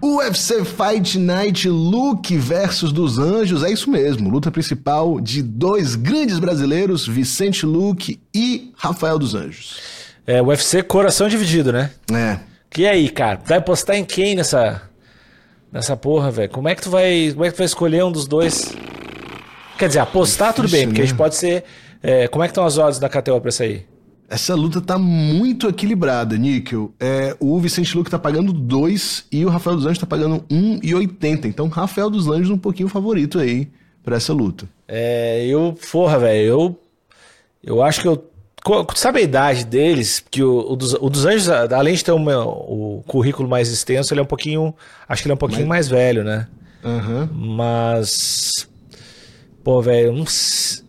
UFC 0.04 0.62
Fight 0.64 1.18
Night 1.18 1.66
Luke 1.66 2.36
versus 2.36 2.92
dos 2.92 3.18
Anjos, 3.18 3.64
é 3.64 3.70
isso 3.70 3.90
mesmo, 3.90 4.28
luta 4.28 4.50
principal 4.50 5.18
de 5.18 5.42
dois 5.42 5.94
grandes 5.94 6.38
brasileiros, 6.38 7.06
Vicente 7.06 7.64
Luke 7.64 8.20
e 8.34 8.70
Rafael 8.76 9.18
dos 9.18 9.34
Anjos. 9.34 9.80
É, 10.26 10.42
UFC 10.42 10.82
coração 10.82 11.26
dividido, 11.26 11.72
né? 11.72 11.90
É. 12.12 12.38
Que 12.68 12.86
aí, 12.86 13.08
cara, 13.08 13.40
vai 13.46 13.62
postar 13.62 13.96
em 13.96 14.04
quem 14.04 14.34
nessa 14.34 14.82
nessa 15.72 15.96
porra, 15.96 16.30
velho? 16.30 16.50
Como 16.50 16.68
é 16.68 16.74
que 16.74 16.82
tu 16.82 16.90
vai, 16.90 17.30
como 17.32 17.44
é 17.44 17.48
que 17.48 17.54
tu 17.54 17.58
vai 17.58 17.66
escolher 17.66 18.04
um 18.04 18.12
dos 18.12 18.26
dois? 18.26 18.74
Quer 19.78 19.88
dizer, 19.88 20.00
apostar 20.00 20.52
Difícil, 20.52 20.68
tudo 20.68 20.70
bem, 20.70 20.86
porque 20.86 21.00
né? 21.00 21.04
a 21.04 21.06
gente 21.08 21.16
pode 21.16 21.34
ser, 21.34 21.64
é, 22.02 22.28
como 22.28 22.44
é 22.44 22.46
que 22.46 22.52
estão 22.52 22.66
as 22.66 22.76
odds 22.76 22.98
da 22.98 23.08
KTO 23.08 23.40
pra 23.40 23.50
sair? 23.50 23.86
Essa 24.28 24.54
luta 24.54 24.80
tá 24.80 24.98
muito 24.98 25.68
equilibrada, 25.68 26.36
Níquel. 26.36 26.92
É, 26.98 27.36
o 27.38 27.58
Vicente 27.60 27.96
Luque 27.96 28.10
tá 28.10 28.18
pagando 28.18 28.52
2 28.52 29.26
e 29.30 29.44
o 29.44 29.48
Rafael 29.50 29.76
dos 29.76 29.84
Anjos 29.84 29.98
tá 29.98 30.06
pagando 30.06 30.40
1,80. 30.50 31.44
Então, 31.44 31.68
Rafael 31.68 32.08
dos 32.08 32.26
Anjos 32.28 32.50
um 32.50 32.58
pouquinho 32.58 32.88
favorito 32.88 33.38
aí 33.38 33.68
para 34.02 34.16
essa 34.16 34.32
luta. 34.32 34.68
É, 34.88 35.46
eu, 35.46 35.76
porra, 35.92 36.18
velho, 36.18 36.46
eu, 36.46 36.80
eu 37.62 37.82
acho 37.82 38.00
que 38.00 38.08
eu. 38.08 38.30
Sabe 38.94 39.18
a 39.18 39.22
idade 39.22 39.66
deles? 39.66 40.24
Que 40.30 40.42
o, 40.42 40.72
o, 40.72 40.74
dos, 40.74 40.94
o 40.94 41.10
dos 41.10 41.26
Anjos, 41.26 41.50
além 41.50 41.94
de 41.94 42.02
ter 42.02 42.12
uma, 42.12 42.44
o 42.46 43.04
currículo 43.06 43.46
mais 43.46 43.68
extenso, 43.70 44.14
ele 44.14 44.20
é 44.20 44.22
um 44.22 44.26
pouquinho. 44.26 44.74
Acho 45.06 45.22
que 45.22 45.28
ele 45.28 45.32
é 45.32 45.34
um 45.34 45.38
pouquinho 45.38 45.66
mais, 45.66 45.88
mais 45.90 46.02
velho, 46.02 46.24
né? 46.24 46.48
Uhum. 46.82 47.28
Mas. 47.56 48.68
Pô, 49.62 49.82
velho, 49.82 50.24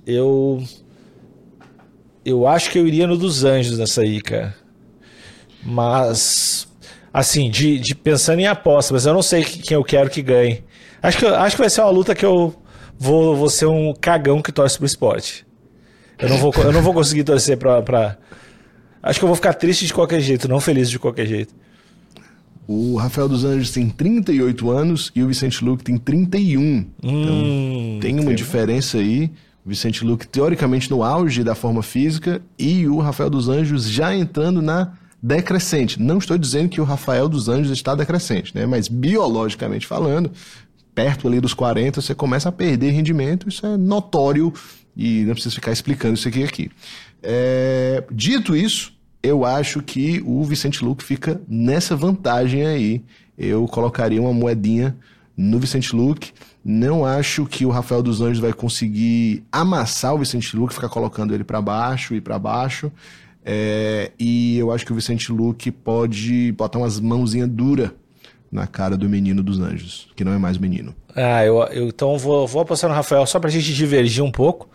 eu 0.06 0.63
eu 2.26 2.48
acho 2.48 2.72
que 2.72 2.80
eu 2.80 2.88
iria 2.88 3.06
no 3.06 3.16
dos 3.16 3.44
Anjos 3.46 3.78
nessa 3.78 4.02
aí, 4.02 4.20
cara. 4.20 4.56
Mas, 5.64 6.68
assim, 7.14 7.50
de, 7.50 7.80
de 7.80 7.94
pensando 7.94 8.40
em 8.40 8.48
aposta, 8.48 8.94
mas 8.94 9.06
eu 9.06 9.14
não 9.14 9.22
sei 9.22 9.44
quem 9.44 9.76
eu 9.76 9.84
quero 9.84 10.10
que 10.10 10.22
ganhe. 10.22 10.64
Acho 11.02 11.20
que, 11.20 11.26
acho 11.26 11.56
que 11.56 11.62
vai 11.62 11.70
ser 11.70 11.82
uma 11.82 11.92
luta 11.92 12.16
que 12.16 12.26
eu 12.26 12.56
vou, 12.98 13.36
vou 13.36 13.50
ser 13.50 13.68
um 13.68 13.94
cagão 13.94 14.42
que 14.42 14.52
torce 14.52 14.78
pro 14.78 14.88
esporte. 14.88 15.46
Eu 16.18 16.30
não 16.30 16.38
vou, 16.38 16.54
eu 16.56 16.72
não 16.72 16.82
vou 16.82 16.94
conseguir 16.94 17.24
torcer 17.24 17.58
pra, 17.58 17.82
pra. 17.82 18.18
Acho 19.04 19.20
que 19.20 19.26
eu 19.26 19.28
vou 19.28 19.36
ficar 19.36 19.54
triste 19.54 19.86
de 19.86 19.94
qualquer 19.94 20.20
jeito, 20.20 20.48
não 20.48 20.60
feliz 20.60 20.90
de 20.90 20.98
qualquer 20.98 21.28
jeito. 21.28 21.54
O 22.68 22.96
Rafael 22.96 23.30
dos 23.30 23.46
Anjos 23.46 23.70
tem 23.70 23.88
38 23.88 24.72
anos 24.72 25.12
e 25.16 25.22
o 25.22 25.28
Vicente 25.28 25.64
Luque 25.64 25.84
tem 25.84 25.98
31. 25.98 26.60
Hum, 26.60 26.88
então 27.04 28.00
tem 28.02 28.20
uma 28.20 28.34
diferença 28.34 28.98
aí. 28.98 29.32
Vicente 29.65 30.06
Luque, 30.06 30.28
teoricamente, 30.28 30.91
no 30.91 31.04
auge 31.04 31.43
da 31.43 31.56
forma 31.56 31.82
física, 31.82 32.41
e 32.58 32.88
o 32.88 32.99
Rafael 32.99 33.30
dos 33.30 33.49
Anjos 33.49 33.89
já 33.89 34.15
entrando 34.15 34.62
na 34.62 34.93
decrescente. 35.21 35.99
Não 35.99 36.19
estou 36.19 36.38
dizendo 36.38 36.69
que 36.69 36.80
o 36.80 36.84
Rafael 36.84 37.28
dos 37.28 37.49
Anjos 37.49 37.71
está 37.71 37.95
decrescente, 37.95 38.56
né? 38.56 38.67
mas 38.67 38.88
biologicamente 38.88 39.88
falando, 39.88 40.32
perto 40.93 41.28
ali 41.28 41.41
dos 41.41 41.54
40, 41.54 41.99
você 41.99 42.13
começa 42.13 42.49
a 42.49 42.51
perder 42.51 42.91
rendimento, 42.91 43.49
isso 43.49 43.65
é 43.65 43.75
notório 43.75 44.54
e 44.95 45.23
não 45.23 45.34
preciso 45.34 45.56
ficar 45.56 45.71
explicando 45.71 46.13
isso 46.13 46.28
aqui. 46.28 46.43
aqui. 46.43 46.71
É... 47.23 48.04
Dito 48.12 48.56
isso, 48.56 48.93
eu 49.23 49.43
acho 49.43 49.82
que 49.82 50.21
o 50.25 50.43
Vicente 50.43 50.86
Luque 50.86 51.04
fica 51.04 51.41
nessa 51.47 51.95
vantagem 51.95 52.65
aí. 52.65 53.04
Eu 53.36 53.65
colocaria 53.67 54.21
uma 54.21 54.32
moedinha 54.32 54.95
no 55.38 55.60
Vicente 55.60 55.95
Luque. 55.95 56.32
Não 56.63 57.06
acho 57.06 57.45
que 57.45 57.65
o 57.65 57.69
Rafael 57.69 58.02
dos 58.02 58.21
Anjos 58.21 58.39
vai 58.39 58.54
conseguir 58.54 59.43
amassar 59.52 60.13
o 60.15 60.17
Vicente 60.17 60.56
Luque, 60.56 60.74
ficar 60.74 60.89
colocando 60.89 61.34
ele 61.34 61.43
para 61.43 61.62
baixo 61.62 62.15
e 62.15 62.21
para 62.21 62.39
baixo. 62.39 62.91
É, 63.43 64.12
e 64.17 64.58
eu 64.58 64.71
acho 64.71 64.86
que 64.86 64.91
o 64.91 64.95
Vicente 64.95 65.32
Luque 65.32 65.69
pode 65.69 66.52
botar 66.54 66.80
umas 66.80 67.00
mãozinhas 67.00 67.48
duras 67.48 67.91
na 68.52 68.65
cara 68.65 68.98
do 68.98 69.08
menino 69.08 69.43
dos 69.43 69.60
anjos, 69.60 70.08
que 70.15 70.24
não 70.24 70.32
é 70.32 70.38
mais 70.38 70.58
menino. 70.58 70.95
Ah, 71.15 71.45
eu, 71.45 71.62
eu 71.65 71.88
então 71.88 72.17
vou, 72.17 72.48
vou 72.48 72.62
apostar 72.62 72.89
no 72.89 72.95
Rafael 72.95 73.26
só 73.26 73.39
pra 73.39 73.50
gente 73.50 73.74
divergir 73.74 74.24
um 74.24 74.32
pouco. 74.32 74.67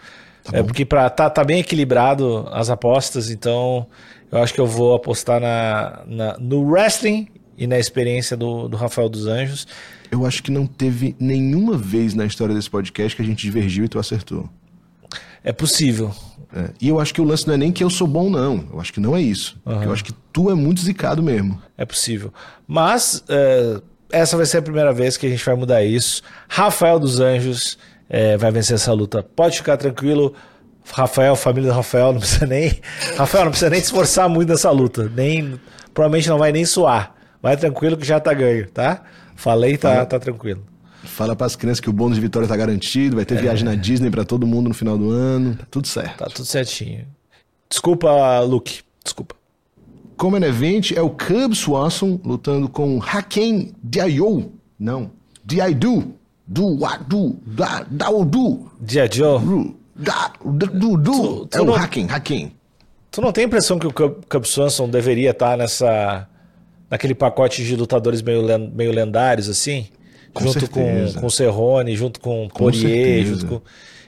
Tá 0.45 0.59
é 0.59 0.63
porque 0.63 0.85
pra, 0.85 1.11
tá, 1.11 1.29
tá 1.29 1.43
bem 1.43 1.61
equilibrado 1.61 2.49
as 2.53 2.71
apostas, 2.71 3.31
então 3.31 3.87
eu 4.31 4.39
acho 4.39 4.55
que 4.55 4.61
eu 4.61 4.67
vou 4.67 4.95
apostar 4.95 5.41
na, 5.41 6.03
na 6.07 6.39
no 6.39 6.63
wrestling 6.63 7.29
e 7.59 7.67
na 7.67 7.79
experiência 7.79 8.37
do, 8.37 8.69
do 8.69 8.77
Rafael 8.77 9.09
dos 9.09 9.27
Anjos 9.27 9.67
eu 10.11 10.27
acho 10.27 10.43
que 10.43 10.51
não 10.51 10.67
teve 10.67 11.15
nenhuma 11.19 11.77
vez 11.77 12.15
na 12.15 12.27
história 12.27 12.55
desse 12.55 12.69
podcast 12.69 13.15
que 13.15 13.23
a 13.23 13.25
gente 13.25 13.43
divergiu 13.43 13.85
e 13.85 13.89
tu 13.89 13.99
acertou. 13.99 14.49
É 15.43 15.53
possível. 15.53 16.15
É. 16.55 16.71
E 16.81 16.89
eu 16.89 16.99
acho 16.99 17.15
que 17.15 17.21
o 17.21 17.25
lance 17.25 17.47
não 17.47 17.55
é 17.55 17.57
nem 17.57 17.73
que 17.73 17.83
eu 17.83 17.91
sou 17.91 18.07
bom, 18.07 18.29
não. 18.29 18.65
Eu 18.73 18.81
acho 18.81 18.93
que 18.93 19.01
não 19.01 19.17
é 19.17 19.23
isso. 19.23 19.59
Uhum. 19.65 19.83
Eu 19.83 19.93
acho 19.93 20.05
que 20.05 20.13
tu 20.33 20.51
é 20.51 20.55
muito 20.55 20.81
zicado 20.81 21.23
mesmo. 21.23 21.61
É 21.79 21.85
possível. 21.85 22.33
Mas 22.67 23.23
é, 23.29 23.81
essa 24.11 24.37
vai 24.37 24.47
ser 24.47 24.59
a 24.59 24.63
primeira 24.63 24.93
vez 24.93 25.17
que 25.17 25.27
a 25.27 25.31
gente 25.31 25.45
vai 25.45 25.55
mudar 25.55 25.83
isso. 25.85 26.23
Rafael 26.49 26.99
dos 26.99 27.21
Anjos 27.21 27.79
é, 28.09 28.37
vai 28.37 28.51
vencer 28.51 28.75
essa 28.75 28.93
luta. 28.93 29.23
Pode 29.23 29.57
ficar 29.57 29.77
tranquilo. 29.77 30.35
Rafael, 30.93 31.37
família 31.37 31.71
do 31.71 31.77
Rafael, 31.77 32.13
não 32.13 32.21
precisa 32.21 32.47
nem. 32.47 32.81
Rafael, 33.17 33.45
não 33.45 33.53
precisa 33.53 33.71
nem 33.71 33.81
se 33.81 33.87
esforçar 33.87 34.29
muito 34.29 34.49
nessa 34.49 34.71
luta. 34.71 35.11
Nem, 35.15 35.59
provavelmente 35.95 36.29
não 36.29 36.39
vai 36.39 36.53
nem 36.53 36.65
suar. 36.65 37.15
Vai 37.41 37.57
tranquilo 37.57 37.97
que 37.97 38.07
já 38.07 38.21
tá 38.21 38.35
ganho, 38.35 38.69
tá? 38.69 39.03
Falei, 39.41 39.79
tá, 39.79 39.95
Fala. 39.95 40.07
tá 40.07 40.19
tranquilo. 40.19 40.63
Fala 41.03 41.35
para 41.35 41.47
as 41.47 41.57
crianças 41.57 41.81
que 41.81 41.89
o 41.89 41.95
bônus 41.95 42.17
de 42.17 42.21
vitória 42.21 42.47
tá 42.47 42.55
garantido, 42.55 43.17
vai 43.17 43.25
ter 43.25 43.39
é. 43.39 43.41
viagem 43.41 43.65
na 43.65 43.75
Disney 43.75 44.11
para 44.11 44.23
todo 44.23 44.47
mundo 44.47 44.69
no 44.69 44.75
final 44.75 44.99
do 44.99 45.11
ano, 45.11 45.55
tá 45.55 45.65
tudo 45.71 45.89
certo. 45.89 46.19
Tá 46.19 46.27
tudo 46.27 46.45
certinho. 46.45 47.07
Desculpa, 47.67 48.41
Luke, 48.41 48.81
desculpa. 49.03 49.35
Como 50.19 50.37
é 50.37 50.47
event 50.47 50.93
é 50.93 51.01
o 51.01 51.09
Cub 51.09 51.55
Swanson 51.55 52.21
lutando 52.23 52.69
com 52.69 53.01
Haken 53.03 53.73
Diayo. 53.83 54.53
Não, 54.79 55.11
Diaidu. 55.43 56.15
Do, 56.47 56.77
do, 57.09 57.37
da, 57.47 57.87
da, 57.89 58.11
do. 58.11 58.71
Diadio. 58.79 59.75
Da, 59.97 60.33
do, 60.45 60.99
do. 60.99 61.49
É 61.51 61.63
o 61.63 61.75
Haken, 61.75 62.11
Haken. 62.11 62.53
Tu 63.11 63.23
não 63.23 63.33
tem 63.33 63.45
a 63.45 63.47
impressão 63.47 63.79
que 63.79 63.87
o 63.87 63.93
Cub, 63.93 64.17
Cub 64.29 64.45
Swanson 64.45 64.87
deveria 64.89 65.31
estar 65.31 65.53
tá 65.53 65.57
nessa 65.57 66.29
naquele 66.91 67.15
pacote 67.15 67.65
de 67.65 67.77
lutadores 67.77 68.21
meio, 68.21 68.43
meio 68.75 68.93
lendários, 68.93 69.49
assim. 69.49 69.87
Com 70.35 70.45
junto 70.45 70.61
certeza. 70.61 71.15
com, 71.15 71.21
com 71.21 71.27
o 71.27 71.31
Cerrone, 71.31 71.97
junto 71.97 72.21
com 72.21 72.47
o 72.47 72.49
Poirier, 72.49 73.25
junto 73.25 73.47
com. 73.47 73.63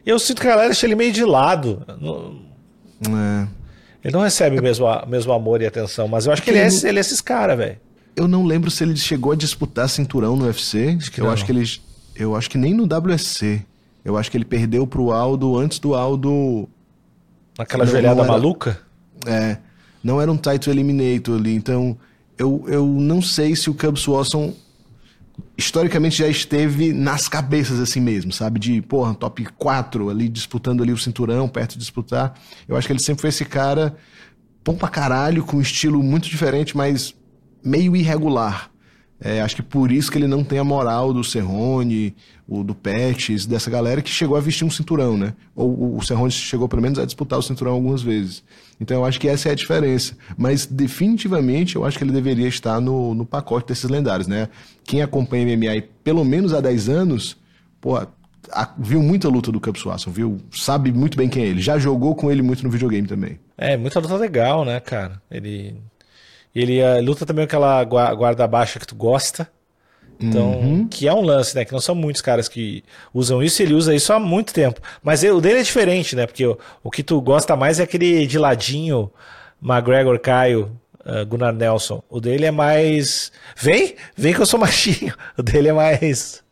Eu 0.05 0.19
sinto 0.19 0.41
que 0.41 0.47
a 0.49 0.51
galera 0.51 0.69
deixa 0.69 0.87
ele 0.87 0.95
meio 0.95 1.13
de 1.13 1.25
lado. 1.25 1.85
É. 1.89 3.49
Ele 4.05 4.13
não 4.13 4.23
recebe 4.23 4.59
o 4.59 4.63
mesmo, 4.63 4.87
mesmo 5.07 5.33
amor 5.33 5.63
e 5.63 5.67
atenção, 5.67 6.09
mas 6.09 6.27
eu 6.27 6.33
acho 6.33 6.43
que 6.43 6.51
ele, 6.51 6.59
é, 6.59 6.69
ele 6.85 6.99
é 6.99 7.01
esses 7.01 7.21
caras, 7.21 7.57
velho. 7.57 7.77
Eu 8.17 8.29
não 8.29 8.45
lembro 8.45 8.71
se 8.71 8.85
ele 8.85 8.97
chegou 8.97 9.33
a 9.33 9.37
disputar 9.37 9.89
cinturão 9.89 10.37
no 10.37 10.45
UFC. 10.45 10.97
Acho 10.99 11.11
eu 11.21 11.25
não. 11.25 11.33
acho 11.33 11.47
que 11.47 11.53
ele. 11.53 11.65
Eu 12.15 12.37
acho 12.37 12.51
que 12.51 12.59
nem 12.59 12.75
no 12.75 12.85
WSC. 12.85 13.65
Eu 14.05 14.17
acho 14.17 14.31
que 14.31 14.37
ele 14.37 14.45
perdeu 14.45 14.87
pro 14.87 15.13
Aldo 15.13 15.57
antes 15.57 15.79
do 15.79 15.95
Aldo. 15.95 16.69
Naquela 17.57 17.87
joelhada 17.87 18.25
maluca? 18.25 18.81
É. 19.27 19.57
Não 20.03 20.21
era 20.21 20.31
um 20.31 20.37
title 20.37 20.73
eliminator 20.73 21.39
ali. 21.39 21.55
Então, 21.55 21.97
eu, 22.43 22.65
eu 22.67 22.87
não 22.87 23.23
sei 23.23 23.55
se 23.55 23.71
o 23.71 23.75
Cub 23.75 23.97
Swanson 23.97 24.53
historicamente 25.57 26.19
já 26.19 26.29
esteve 26.29 26.93
nas 26.93 27.29
cabeças 27.29 27.79
assim 27.79 28.01
mesmo, 28.01 28.33
sabe? 28.33 28.59
De, 28.59 28.83
porra, 28.83 29.15
top 29.15 29.45
4 29.45 30.11
ali, 30.11 30.29
disputando 30.29 30.83
ali 30.83 30.93
o 30.93 30.99
cinturão, 30.99 31.49
perto 31.49 31.73
de 31.73 31.79
disputar. 31.79 32.35
Eu 32.67 32.77
acho 32.77 32.87
que 32.87 32.93
ele 32.93 33.03
sempre 33.03 33.21
foi 33.23 33.31
esse 33.31 33.45
cara 33.45 33.97
bom 34.65 34.75
pra 34.75 34.89
caralho, 34.89 35.45
com 35.45 35.57
um 35.57 35.61
estilo 35.61 36.03
muito 36.03 36.29
diferente, 36.29 36.77
mas 36.77 37.15
meio 37.65 37.95
irregular. 37.97 38.71
É, 39.21 39.41
acho 39.41 39.55
que 39.55 39.63
por 39.63 39.93
isso 39.93 40.11
que 40.11 40.19
ele 40.19 40.27
não 40.27 40.43
tem 40.43 40.59
a 40.59 40.65
moral 40.65 41.13
do 41.13 41.23
Serrone, 41.23 42.15
o 42.47 42.65
do 42.65 42.75
Pettis, 42.75 43.47
dessa 43.47 43.71
galera 43.71 44.03
que 44.03 44.11
chegou 44.11 44.37
a 44.37 44.41
vestir 44.41 44.65
um 44.65 44.71
cinturão, 44.71 45.17
né? 45.17 45.35
Ou 45.55 45.97
o 45.97 46.03
Serrone 46.03 46.33
chegou 46.33 46.69
pelo 46.69 46.83
menos 46.83 46.99
a 46.99 47.05
disputar 47.05 47.39
o 47.39 47.43
cinturão 47.43 47.75
algumas 47.75 48.03
vezes. 48.03 48.43
Então 48.83 48.99
eu 48.99 49.05
acho 49.05 49.21
que 49.21 49.29
essa 49.29 49.49
é 49.49 49.53
a 49.53 49.55
diferença. 49.55 50.17
Mas 50.37 50.67
definitivamente 50.67 51.77
eu 51.77 51.85
acho 51.85 51.97
que 51.97 52.03
ele 52.03 52.13
deveria 52.13 52.49
estar 52.49 52.81
no, 52.81 53.15
no 53.15 53.25
pacote 53.25 53.69
desses 53.69 53.89
lendários, 53.89 54.27
né? 54.27 54.49
Quem 54.85 55.01
acompanha 55.01 55.57
MMA 55.57 55.85
pelo 56.03 56.25
menos 56.25 56.53
há 56.53 56.61
10 56.61 56.89
anos, 56.89 57.37
pô, 57.81 57.97
a, 57.97 58.75
viu 58.77 59.01
muita 59.01 59.29
luta 59.29 59.53
do 59.53 59.61
Cup 59.61 59.77
Swanson, 59.77 60.11
viu? 60.11 60.39
Sabe 60.51 60.93
muito 60.93 61.17
bem 61.17 61.29
quem 61.29 61.45
é 61.45 61.47
ele. 61.47 61.63
Já 61.63 61.79
jogou 61.79 62.15
com 62.17 62.31
ele 62.31 62.43
muito 62.43 62.65
no 62.65 62.71
videogame 62.71 63.07
também. 63.07 63.39
É, 63.57 63.77
muita 63.77 64.01
luta 64.01 64.17
legal, 64.17 64.65
né, 64.65 64.81
cara? 64.81 65.23
Ele 65.31 65.77
ele 66.55 66.83
luta 67.01 67.25
também 67.25 67.47
com 67.47 67.57
aquela 67.57 67.85
guarda 67.85 68.47
baixa 68.47 68.81
que 68.81 68.87
tu 68.87 68.97
gosta. 68.97 69.49
Então, 70.23 70.53
uhum. 70.53 70.89
que 70.89 71.09
é 71.09 71.13
um 71.13 71.23
lance, 71.23 71.55
né? 71.55 71.65
Que 71.65 71.73
não 71.73 71.81
são 71.81 71.95
muitos 71.95 72.23
caras 72.23 72.49
que 72.49 72.85
usam 73.13 73.43
isso, 73.43 73.63
ele 73.63 73.75
usa 73.75 73.95
isso 73.95 74.13
há 74.13 74.21
muito 74.21 74.55
tempo. 74.55 74.81
Mas 75.03 75.23
o 75.23 75.41
dele 75.41 75.61
é 75.61 75.63
diferente, 75.63 76.15
né? 76.15 76.27
Porque 76.27 76.47
o, 76.47 76.59
o 76.83 76.91
que 76.91 77.03
tu 77.03 77.21
gosta 77.21 77.57
mais 77.57 77.81
é 77.81 77.83
aquele 77.83 78.27
de 78.27 78.39
ladinho, 78.39 79.11
McGregor, 79.63 80.19
Caio, 80.21 80.71
uh, 81.05 81.27
Gunnar 81.27 81.53
Nelson. 81.53 82.03
O 82.09 82.21
dele 82.21 82.47
é 82.47 82.51
mais. 82.51 83.33
Vem, 83.57 83.95
vem 84.17 84.33
que 84.33 84.41
eu 84.41 84.47
sou 84.47 84.59
machinho. 84.61 85.15
O 85.37 85.43
dele 85.43 85.69
é 85.69 85.73
mais. 85.73 86.43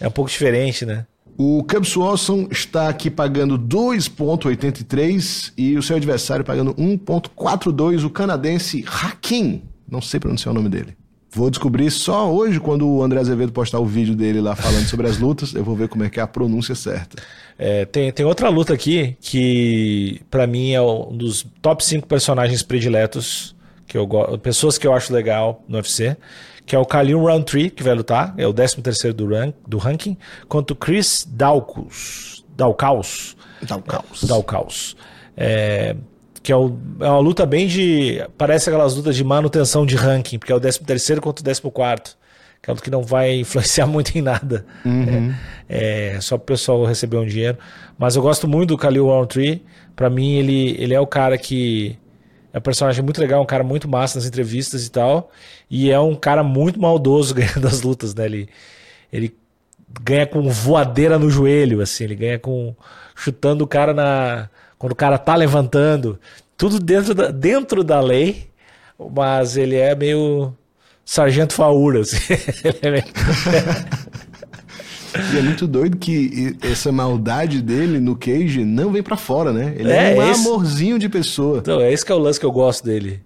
É 0.00 0.08
um 0.08 0.12
pouco 0.12 0.30
diferente, 0.30 0.84
né? 0.86 1.06
O 1.42 1.64
Cubs 1.64 1.94
Watson 1.94 2.48
está 2.50 2.88
aqui 2.88 3.10
pagando 3.10 3.58
2,83 3.58 5.52
e 5.56 5.74
o 5.76 5.82
seu 5.82 5.96
adversário 5.96 6.44
pagando 6.44 6.74
1,42, 6.74 8.04
o 8.04 8.10
canadense 8.10 8.84
Hakim. 8.86 9.62
Não 9.90 10.02
sei 10.02 10.20
pronunciar 10.20 10.52
o 10.52 10.54
nome 10.54 10.68
dele. 10.68 10.99
Vou 11.32 11.48
descobrir 11.48 11.90
só 11.92 12.32
hoje, 12.32 12.58
quando 12.58 12.88
o 12.88 13.02
André 13.02 13.20
Azevedo 13.20 13.52
postar 13.52 13.78
o 13.78 13.86
vídeo 13.86 14.16
dele 14.16 14.40
lá 14.40 14.56
falando 14.56 14.86
sobre 14.88 15.06
as 15.06 15.18
lutas, 15.18 15.54
eu 15.54 15.62
vou 15.62 15.76
ver 15.76 15.88
como 15.88 16.02
é 16.02 16.10
que 16.10 16.18
é 16.18 16.22
a 16.22 16.26
pronúncia 16.26 16.74
certa. 16.74 17.22
É, 17.56 17.84
tem, 17.84 18.10
tem 18.10 18.26
outra 18.26 18.48
luta 18.48 18.74
aqui 18.74 19.16
que, 19.20 20.20
para 20.28 20.44
mim, 20.46 20.72
é 20.72 20.82
um 20.82 21.16
dos 21.16 21.46
top 21.62 21.84
5 21.84 22.08
personagens 22.08 22.64
prediletos, 22.64 23.54
que 23.86 23.96
eu 23.96 24.08
pessoas 24.42 24.76
que 24.76 24.86
eu 24.86 24.92
acho 24.92 25.12
legal 25.12 25.62
no 25.68 25.76
UFC, 25.76 26.16
que 26.66 26.74
é 26.74 26.78
o 26.78 26.84
Khalil 26.84 27.20
Roundtree, 27.20 27.70
que 27.70 27.82
vai 27.82 27.94
lutar, 27.94 28.34
é 28.36 28.46
o 28.46 28.52
13 28.52 28.82
terceiro 28.82 29.16
do, 29.16 29.28
rank, 29.28 29.54
do 29.66 29.78
ranking, 29.78 30.16
contra 30.48 30.74
o 30.74 30.76
Chris 30.76 31.24
Daukaus. 31.30 32.44
Daukaus. 32.56 33.36
Daukaus. 33.62 34.24
Daukaus. 34.24 34.96
É, 35.36 35.94
que 36.42 36.52
é, 36.52 36.56
o, 36.56 36.76
é, 37.00 37.08
uma 37.08 37.18
luta 37.18 37.44
bem 37.44 37.66
de. 37.66 38.24
Parece 38.38 38.70
aquelas 38.70 38.96
lutas 38.96 39.14
de 39.14 39.24
manutenção 39.24 39.84
de 39.84 39.94
ranking, 39.94 40.38
porque 40.38 40.52
é 40.52 40.54
o 40.54 40.60
13 40.60 40.80
terceiro 40.80 41.20
contra 41.20 41.42
o 41.42 41.72
14 41.72 42.18
que 42.62 42.68
é 42.68 42.72
luta 42.72 42.84
que 42.84 42.90
não 42.90 43.02
vai 43.02 43.36
influenciar 43.40 43.86
muito 43.86 44.16
em 44.16 44.22
nada. 44.22 44.64
Uhum. 44.84 45.34
É, 45.68 46.14
é, 46.14 46.20
só 46.20 46.36
o 46.36 46.38
pessoal 46.38 46.84
receber 46.84 47.16
um 47.16 47.26
dinheiro. 47.26 47.58
Mas 47.98 48.16
eu 48.16 48.22
gosto 48.22 48.46
muito 48.46 48.70
do 48.70 48.76
Khalil 48.76 49.06
Roundtree. 49.06 49.64
Para 49.96 50.10
mim, 50.10 50.34
ele, 50.34 50.76
ele 50.78 50.94
é 50.94 51.00
o 51.00 51.06
cara 51.06 51.36
que. 51.36 51.98
É 52.52 52.58
um 52.58 52.62
personagem 52.62 53.04
muito 53.04 53.20
legal, 53.20 53.40
um 53.40 53.46
cara 53.46 53.62
muito 53.62 53.88
massa 53.88 54.18
nas 54.18 54.26
entrevistas 54.26 54.84
e 54.84 54.90
tal. 54.90 55.30
E 55.70 55.90
é 55.90 56.00
um 56.00 56.16
cara 56.16 56.42
muito 56.42 56.80
maldoso 56.80 57.32
ganhando 57.36 57.66
as 57.66 57.82
lutas, 57.82 58.14
né? 58.14 58.24
Ele, 58.26 58.48
ele 59.12 59.36
ganha 60.02 60.26
com 60.26 60.42
voadeira 60.48 61.18
no 61.18 61.30
joelho, 61.30 61.80
assim. 61.80 62.04
Ele 62.04 62.14
ganha 62.14 62.38
com. 62.38 62.74
chutando 63.14 63.64
o 63.64 63.66
cara 63.66 63.94
na 63.94 64.48
quando 64.80 64.92
o 64.92 64.96
cara 64.96 65.18
tá 65.18 65.36
levantando, 65.36 66.18
tudo 66.56 66.80
dentro 66.80 67.14
da, 67.14 67.30
dentro 67.30 67.84
da 67.84 68.00
lei, 68.00 68.48
mas 69.12 69.58
ele 69.58 69.76
é 69.76 69.94
meio 69.94 70.54
sargento 71.04 71.52
faúra, 71.52 72.00
assim. 72.00 72.16
E 75.34 75.38
é 75.38 75.42
muito 75.42 75.66
doido 75.66 75.96
que 75.96 76.56
essa 76.62 76.92
maldade 76.92 77.60
dele 77.60 77.98
no 77.98 78.14
Cage 78.14 78.64
não 78.64 78.92
vem 78.92 79.02
para 79.02 79.16
fora, 79.16 79.52
né? 79.52 79.74
Ele 79.76 79.90
é, 79.90 80.14
é 80.14 80.16
um 80.16 80.30
esse... 80.30 80.46
amorzinho 80.46 81.00
de 81.00 81.08
pessoa. 81.08 81.58
Então, 81.58 81.80
é 81.80 81.92
esse 81.92 82.06
que 82.06 82.12
é 82.12 82.14
o 82.14 82.18
lance 82.18 82.38
que 82.38 82.46
eu 82.46 82.52
gosto 82.52 82.84
dele. 82.84 83.20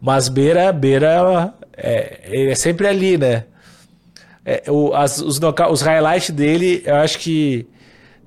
Mas 0.00 0.28
Beira, 0.28 0.72
Beira, 0.72 1.54
é, 1.76 2.20
ele 2.24 2.50
é 2.50 2.54
sempre 2.56 2.88
ali, 2.88 3.16
né? 3.16 3.44
É, 4.44 4.64
o, 4.68 4.92
as, 4.92 5.20
os, 5.20 5.38
os 5.70 5.82
highlights 5.82 6.30
dele, 6.30 6.82
eu 6.84 6.96
acho 6.96 7.16
que 7.20 7.64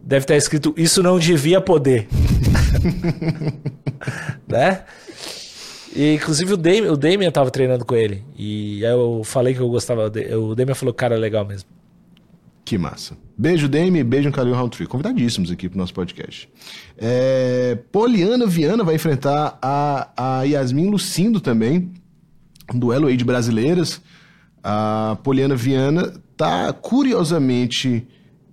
deve 0.01 0.23
estar 0.23 0.35
escrito 0.35 0.73
isso 0.77 1.03
não 1.03 1.19
devia 1.19 1.61
poder. 1.61 2.07
né? 4.47 4.83
E, 5.95 6.15
inclusive 6.15 6.53
o 6.53 6.57
Damian, 6.57 6.91
o 6.91 6.97
Damian 6.97 7.31
tava 7.31 7.51
treinando 7.51 7.85
com 7.85 7.95
ele. 7.95 8.23
E 8.37 8.83
eu 8.83 9.21
falei 9.23 9.53
que 9.53 9.59
eu 9.59 9.69
gostava. 9.69 10.07
O 10.07 10.55
Damian 10.55 10.75
falou 10.75 10.93
cara 10.93 11.15
é 11.15 11.17
legal 11.17 11.45
mesmo. 11.45 11.69
Que 12.65 12.77
massa. 12.77 13.17
Beijo, 13.37 13.67
Demi, 13.67 14.03
beijo, 14.03 14.31
Calil 14.31 14.53
Roundtree. 14.53 14.87
Convidadíssimos 14.87 15.51
aqui 15.51 15.67
pro 15.67 15.77
nosso 15.77 15.93
podcast. 15.93 16.49
É, 16.97 17.77
Poliana 17.91 18.47
Viana 18.47 18.83
vai 18.83 18.95
enfrentar 18.95 19.57
a, 19.61 20.39
a 20.39 20.43
Yasmin 20.43 20.89
Lucindo 20.89 21.41
também. 21.41 21.91
Um 22.73 22.79
duelo 22.79 23.07
aí 23.07 23.17
de 23.17 23.25
brasileiras. 23.25 24.01
A 24.63 25.17
Poliana 25.23 25.55
Viana 25.55 26.13
tá 26.37 26.71
curiosamente 26.71 28.07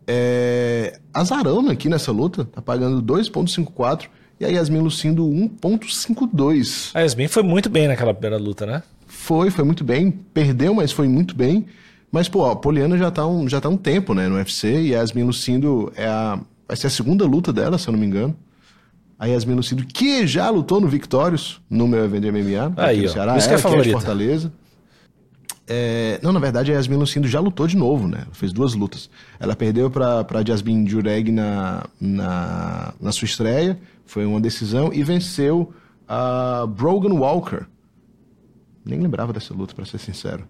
é, 0.08 0.98
azarão 1.14 1.68
aqui 1.68 1.88
nessa 1.88 2.10
luta, 2.10 2.44
tá 2.44 2.60
pagando 2.60 3.00
2,54 3.00 4.08
e 4.40 4.44
a 4.46 4.48
Yasmin 4.48 4.81
Lucindo 4.81 5.22
1,52. 5.22 6.92
A 6.94 7.00
Yasmin 7.00 7.29
foi 7.29 7.42
muito 7.42 7.68
bem 7.68 7.87
naquela 7.87 8.14
primeira 8.14 8.42
luta, 8.42 8.64
né? 8.64 8.83
Foi, 9.07 9.50
foi 9.50 9.64
muito 9.64 9.85
bem. 9.85 10.11
Perdeu, 10.11 10.72
mas 10.72 10.90
foi 10.90 11.07
muito 11.07 11.37
bem. 11.37 11.66
Mas, 12.11 12.26
pô, 12.26 12.46
a 12.46 12.57
Poliana 12.57 12.96
já 12.96 13.11
tá 13.11 13.26
um, 13.26 13.46
já 13.46 13.61
tá 13.61 13.68
um 13.68 13.76
tempo, 13.76 14.14
né, 14.14 14.29
no 14.29 14.37
UFC, 14.37 14.81
e 14.81 14.94
a 14.94 15.00
Yasmin 15.00 15.24
Lucindo 15.24 15.92
é 15.94 16.07
a, 16.07 16.40
vai 16.66 16.76
ser 16.76 16.87
a 16.87 16.90
segunda 16.90 17.24
luta 17.26 17.53
dela, 17.53 17.76
se 17.76 17.87
eu 17.87 17.92
não 17.92 18.00
me 18.00 18.07
engano. 18.07 18.35
A 19.18 19.26
Yasmin 19.26 19.55
Lucindo, 19.55 19.85
que 19.85 20.26
já 20.26 20.48
lutou 20.48 20.81
no 20.81 20.88
Victorious, 20.88 21.61
no 21.68 21.87
meu 21.87 22.03
evento 22.03 22.22
de 22.22 22.33
MMA, 22.33 22.72
Aí, 22.79 23.07
ó, 23.07 23.09
Ceará, 23.11 23.37
isso 23.37 23.46
que 23.46 23.55
é, 23.55 23.59
é 23.59 23.61
favorita. 23.61 23.92
Fortaleza. 23.92 24.50
É, 25.72 26.18
não, 26.20 26.33
na 26.33 26.40
verdade, 26.40 26.72
a 26.72 26.74
Yasmin 26.74 26.96
Lucindo 26.96 27.28
já 27.28 27.38
lutou 27.38 27.64
de 27.64 27.76
novo, 27.76 28.09
né? 28.09 28.26
Fez 28.33 28.52
duas 28.52 28.74
lutas. 28.74 29.09
Ela 29.38 29.54
perdeu 29.54 29.88
para 29.88 30.44
Jasmine 30.44 30.90
Jureg 30.90 31.30
na, 31.30 31.87
na, 32.00 32.92
na 33.00 33.12
sua 33.12 33.26
estreia, 33.26 33.78
foi 34.04 34.26
uma 34.26 34.40
decisão, 34.40 34.92
e 34.92 35.04
venceu 35.04 35.72
a 36.09 36.66
Brogan 36.66 37.14
Walker. 37.14 37.66
Nem 38.85 38.98
lembrava 38.98 39.33
dessa 39.33 39.54
luta, 39.54 39.72
para 39.72 39.85
ser 39.85 39.98
sincero. 39.98 40.44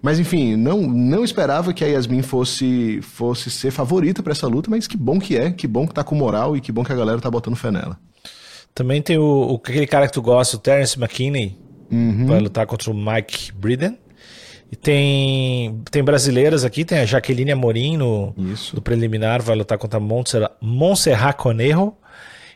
Mas 0.00 0.20
enfim, 0.20 0.54
não, 0.54 0.82
não 0.82 1.24
esperava 1.24 1.72
que 1.72 1.82
a 1.82 1.88
Yasmin 1.88 2.22
fosse, 2.22 3.00
fosse 3.02 3.50
ser 3.50 3.72
favorita 3.72 4.22
para 4.22 4.30
essa 4.30 4.46
luta, 4.46 4.70
mas 4.70 4.86
que 4.86 4.96
bom 4.96 5.18
que 5.18 5.36
é, 5.36 5.50
que 5.50 5.66
bom 5.66 5.84
que 5.84 5.94
tá 5.94 6.04
com 6.04 6.14
moral 6.14 6.56
e 6.56 6.60
que 6.60 6.70
bom 6.70 6.84
que 6.84 6.92
a 6.92 6.96
galera 6.96 7.20
tá 7.20 7.28
botando 7.28 7.56
fé 7.56 7.72
nela. 7.72 7.98
Também 8.72 9.02
tem 9.02 9.18
o, 9.18 9.24
o 9.24 9.54
aquele 9.56 9.88
cara 9.88 10.06
que 10.06 10.12
tu 10.12 10.22
gosta, 10.22 10.56
o 10.56 10.60
Terence 10.60 10.96
McKinney, 10.96 11.58
uhum. 11.90 12.26
vai 12.26 12.38
lutar 12.38 12.68
contra 12.68 12.88
o 12.88 12.94
Mike 12.94 13.50
Briden. 13.52 13.98
E 14.70 14.76
tem, 14.76 15.80
tem 15.90 16.02
brasileiras 16.02 16.64
aqui, 16.64 16.84
tem 16.84 16.98
a 16.98 17.04
Jaqueline 17.04 17.52
Amorim 17.52 17.96
no, 17.96 18.34
Isso. 18.52 18.74
no 18.74 18.82
preliminar, 18.82 19.42
vai 19.42 19.56
lutar 19.56 19.78
contra 19.78 19.98
a 19.98 20.56
Montserrat 20.60 21.36
Conejo. 21.36 21.94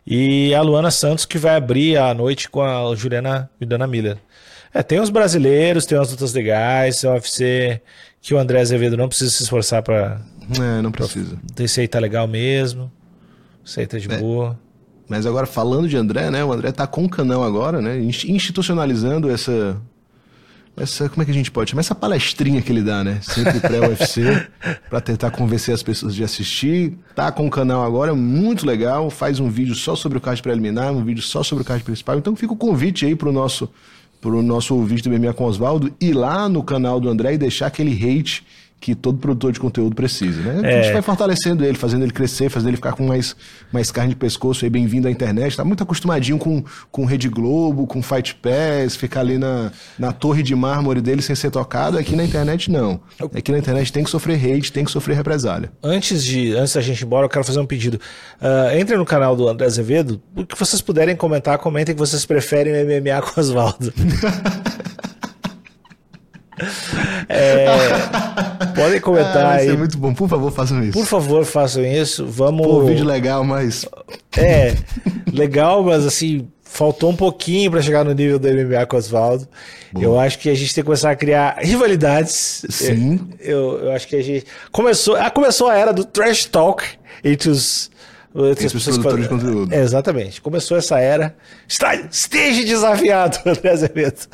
E 0.06 0.54
a 0.54 0.62
Luana 0.62 0.90
Santos, 0.90 1.26
que 1.26 1.36
vai 1.36 1.54
abrir 1.54 1.98
a 1.98 2.14
noite 2.14 2.48
com 2.48 2.62
a 2.62 2.94
Juliana, 2.94 3.50
Juliana 3.60 3.86
Miller. 3.86 4.16
É, 4.72 4.82
tem 4.82 5.00
os 5.00 5.10
brasileiros, 5.10 5.84
tem 5.84 5.98
umas 5.98 6.10
lutas 6.10 6.32
legais, 6.32 7.04
é 7.04 7.08
um 7.08 7.12
UFC 7.12 7.80
que 8.20 8.34
o 8.34 8.38
André 8.38 8.60
Azevedo 8.60 8.96
não 8.96 9.08
precisa 9.08 9.30
se 9.30 9.42
esforçar 9.42 9.82
para. 9.82 10.20
É, 10.58 10.82
não 10.82 10.90
precisa. 10.90 11.38
Esse 11.58 11.80
aí 11.82 11.88
tá 11.88 11.98
legal 11.98 12.26
mesmo. 12.26 12.90
Esse 13.64 13.80
aí 13.80 13.86
tá 13.86 13.98
de 13.98 14.10
é. 14.10 14.18
boa. 14.18 14.58
Mas 15.08 15.24
agora, 15.26 15.46
falando 15.46 15.88
de 15.88 15.96
André, 15.96 16.30
né? 16.30 16.44
O 16.44 16.52
André 16.52 16.70
tá 16.72 16.86
com 16.86 17.04
o 17.04 17.08
canão 17.08 17.42
agora, 17.42 17.80
né? 17.80 17.98
Institucionalizando 17.98 19.30
essa, 19.30 19.80
essa, 20.80 21.08
como 21.08 21.22
é 21.22 21.24
que 21.24 21.30
a 21.30 21.34
gente 21.34 21.50
pode 21.50 21.70
chamar? 21.70 21.80
Essa 21.80 21.94
palestrinha 21.94 22.62
que 22.62 22.70
ele 22.70 22.82
dá, 22.82 23.02
né? 23.02 23.20
Sempre 23.22 23.60
pré-UFC, 23.60 24.22
para 24.88 25.00
tentar 25.00 25.30
convencer 25.30 25.74
as 25.74 25.82
pessoas 25.82 26.14
de 26.14 26.22
assistir. 26.24 26.94
Tá 27.14 27.30
com 27.32 27.46
o 27.46 27.50
canal 27.50 27.84
agora, 27.84 28.14
muito 28.14 28.66
legal. 28.66 29.10
Faz 29.10 29.40
um 29.40 29.48
vídeo 29.48 29.74
só 29.74 29.96
sobre 29.96 30.18
o 30.18 30.20
card 30.20 30.42
preliminar, 30.42 30.92
um 30.92 31.04
vídeo 31.04 31.22
só 31.22 31.42
sobre 31.42 31.62
o 31.62 31.64
card 31.64 31.84
principal. 31.84 32.18
Então 32.18 32.34
fica 32.36 32.52
o 32.52 32.56
convite 32.56 33.06
aí 33.06 33.14
pro 33.14 33.32
nosso, 33.32 33.68
pro 34.20 34.42
nosso 34.42 34.74
ouvinte 34.74 35.02
do 35.02 35.10
MMA 35.10 35.32
com 35.34 35.44
Oswaldo 35.44 35.92
ir 36.00 36.14
lá 36.14 36.48
no 36.48 36.62
canal 36.62 37.00
do 37.00 37.08
André 37.08 37.34
e 37.34 37.38
deixar 37.38 37.66
aquele 37.66 37.92
hate 37.92 38.44
que 38.80 38.94
todo 38.94 39.18
produtor 39.18 39.52
de 39.52 39.58
conteúdo 39.58 39.94
precisa, 39.94 40.40
né? 40.40 40.60
É. 40.62 40.78
A 40.78 40.82
gente 40.82 40.92
vai 40.92 41.02
fortalecendo 41.02 41.64
ele, 41.64 41.76
fazendo 41.76 42.04
ele 42.04 42.12
crescer, 42.12 42.48
fazendo 42.48 42.68
ele 42.68 42.76
ficar 42.76 42.92
com 42.92 43.06
mais, 43.06 43.34
mais 43.72 43.90
carne 43.90 44.10
de 44.10 44.16
pescoço 44.16 44.64
aí, 44.64 44.70
bem-vindo 44.70 45.08
à 45.08 45.10
internet. 45.10 45.56
Tá 45.56 45.64
muito 45.64 45.82
acostumadinho 45.82 46.38
com, 46.38 46.62
com 46.90 47.04
Rede 47.04 47.28
Globo, 47.28 47.86
com 47.86 48.00
Fight 48.02 48.36
Pass, 48.36 48.94
ficar 48.94 49.20
ali 49.20 49.36
na, 49.36 49.72
na 49.98 50.12
torre 50.12 50.42
de 50.42 50.54
mármore 50.54 51.00
dele 51.00 51.22
sem 51.22 51.34
ser 51.34 51.50
tocado. 51.50 51.98
Aqui 51.98 52.14
na 52.14 52.24
internet, 52.24 52.70
não. 52.70 53.00
Aqui 53.34 53.50
na 53.50 53.58
internet 53.58 53.92
tem 53.92 54.04
que 54.04 54.10
sofrer 54.10 54.36
hate, 54.36 54.72
tem 54.72 54.84
que 54.84 54.90
sofrer 54.90 55.16
represália. 55.16 55.72
Antes 55.82 56.22
de 56.22 56.54
antes 56.54 56.74
da 56.74 56.80
gente 56.80 57.00
ir 57.00 57.04
embora, 57.04 57.26
eu 57.26 57.30
quero 57.30 57.44
fazer 57.44 57.58
um 57.58 57.66
pedido. 57.66 58.00
Uh, 58.40 58.78
entre 58.78 58.96
no 58.96 59.04
canal 59.04 59.34
do 59.34 59.48
André 59.48 59.66
Azevedo, 59.66 60.22
o 60.36 60.46
que 60.46 60.58
vocês 60.58 60.80
puderem 60.80 61.16
comentar, 61.16 61.58
comentem 61.58 61.94
que 61.94 61.98
vocês 61.98 62.24
preferem 62.24 62.72
o 62.72 62.86
MMA 62.86 63.22
com 63.22 63.40
Oswaldo. 63.40 63.92
É, 67.28 67.66
podem 68.74 69.00
comentar 69.00 69.44
ah, 69.44 69.52
aí. 69.54 69.68
é 69.68 69.76
muito 69.76 69.96
bom. 69.98 70.12
Por 70.14 70.28
favor, 70.28 70.50
façam 70.50 70.82
isso. 70.82 70.92
Por 70.92 71.06
favor, 71.06 71.44
façam 71.44 71.84
isso. 71.84 72.26
Vamos. 72.26 72.66
Pô, 72.66 72.84
vídeo 72.84 73.06
legal, 73.06 73.44
mas. 73.44 73.86
É, 74.36 74.74
legal, 75.32 75.82
mas 75.82 76.04
assim, 76.06 76.48
faltou 76.62 77.10
um 77.10 77.16
pouquinho 77.16 77.70
para 77.70 77.82
chegar 77.82 78.04
no 78.04 78.12
nível 78.12 78.38
do 78.38 78.48
MMA 78.48 78.86
com 78.86 78.96
o 78.96 78.98
Oswaldo. 78.98 79.48
Eu 79.98 80.18
acho 80.18 80.38
que 80.38 80.50
a 80.50 80.54
gente 80.54 80.74
tem 80.74 80.82
que 80.82 80.86
começar 80.86 81.10
a 81.10 81.16
criar 81.16 81.56
rivalidades. 81.58 82.64
Sim. 82.68 83.28
Eu, 83.40 83.84
eu 83.84 83.92
acho 83.92 84.06
que 84.06 84.16
a 84.16 84.22
gente. 84.22 84.46
Começou, 84.70 85.16
ah, 85.16 85.30
começou 85.30 85.68
a 85.68 85.76
era 85.76 85.92
do 85.92 86.04
trash 86.04 86.44
talk 86.44 86.84
entre 87.24 87.50
os. 87.50 87.90
Entre 88.34 88.66
os 88.66 88.84
produtores 88.84 89.22
de 89.24 89.28
conteúdo. 89.28 89.74
É, 89.74 89.80
exatamente. 89.80 90.40
Começou 90.40 90.76
essa 90.76 91.00
era. 91.00 91.34
Está, 91.66 91.94
esteja 91.94 92.62
desafiado, 92.62 93.38
André 93.46 93.70
Azevedo. 93.70 94.28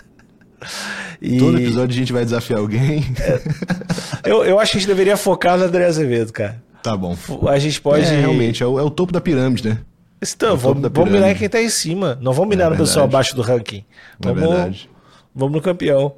E... 1.21 1.39
Todo 1.39 1.59
episódio 1.59 1.95
a 1.95 1.99
gente 1.99 2.13
vai 2.13 2.25
desafiar 2.25 2.61
alguém. 2.61 3.05
É. 3.21 4.31
Eu, 4.31 4.45
eu 4.45 4.59
acho 4.59 4.73
que 4.73 4.79
a 4.79 4.81
gente 4.81 4.89
deveria 4.89 5.17
focar 5.17 5.59
no 5.59 5.65
André 5.65 5.85
Azevedo, 5.87 6.33
cara. 6.33 6.63
Tá 6.83 6.97
bom. 6.97 7.17
A 7.49 7.59
gente 7.59 7.81
pode. 7.81 8.05
É, 8.05 8.21
realmente, 8.21 8.63
é 8.63 8.67
o, 8.67 8.79
é 8.79 8.83
o 8.83 8.91
topo 8.91 9.13
da 9.13 9.21
pirâmide, 9.21 9.69
né? 9.69 9.79
Então, 10.23 10.55
é 10.55 10.57
vamos, 10.57 10.91
vamos 10.93 11.11
mirar 11.11 11.35
quem 11.35 11.49
tá 11.49 11.61
em 11.61 11.69
cima. 11.69 12.19
Não 12.21 12.33
vamos 12.33 12.49
mirar 12.49 12.69
é 12.69 12.71
no 12.71 12.77
pessoal 12.77 13.05
abaixo 13.05 13.35
do 13.35 13.43
ranking. 13.43 13.79
É 13.79 13.83
vamos, 14.21 14.43
é 14.43 14.47
verdade. 14.47 14.91
vamos 15.35 15.55
no 15.55 15.63
campeão. 15.63 16.15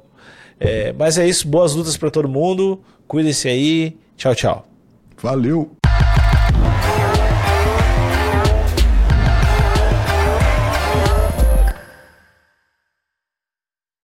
É, 0.59 0.93
mas 0.97 1.17
é 1.17 1.27
isso. 1.27 1.47
Boas 1.47 1.73
lutas 1.73 1.95
para 1.97 2.09
todo 2.09 2.27
mundo. 2.27 2.81
Cuidem-se 3.07 3.47
aí. 3.47 3.97
Tchau, 4.15 4.35
tchau. 4.35 4.67
Valeu. 5.21 5.71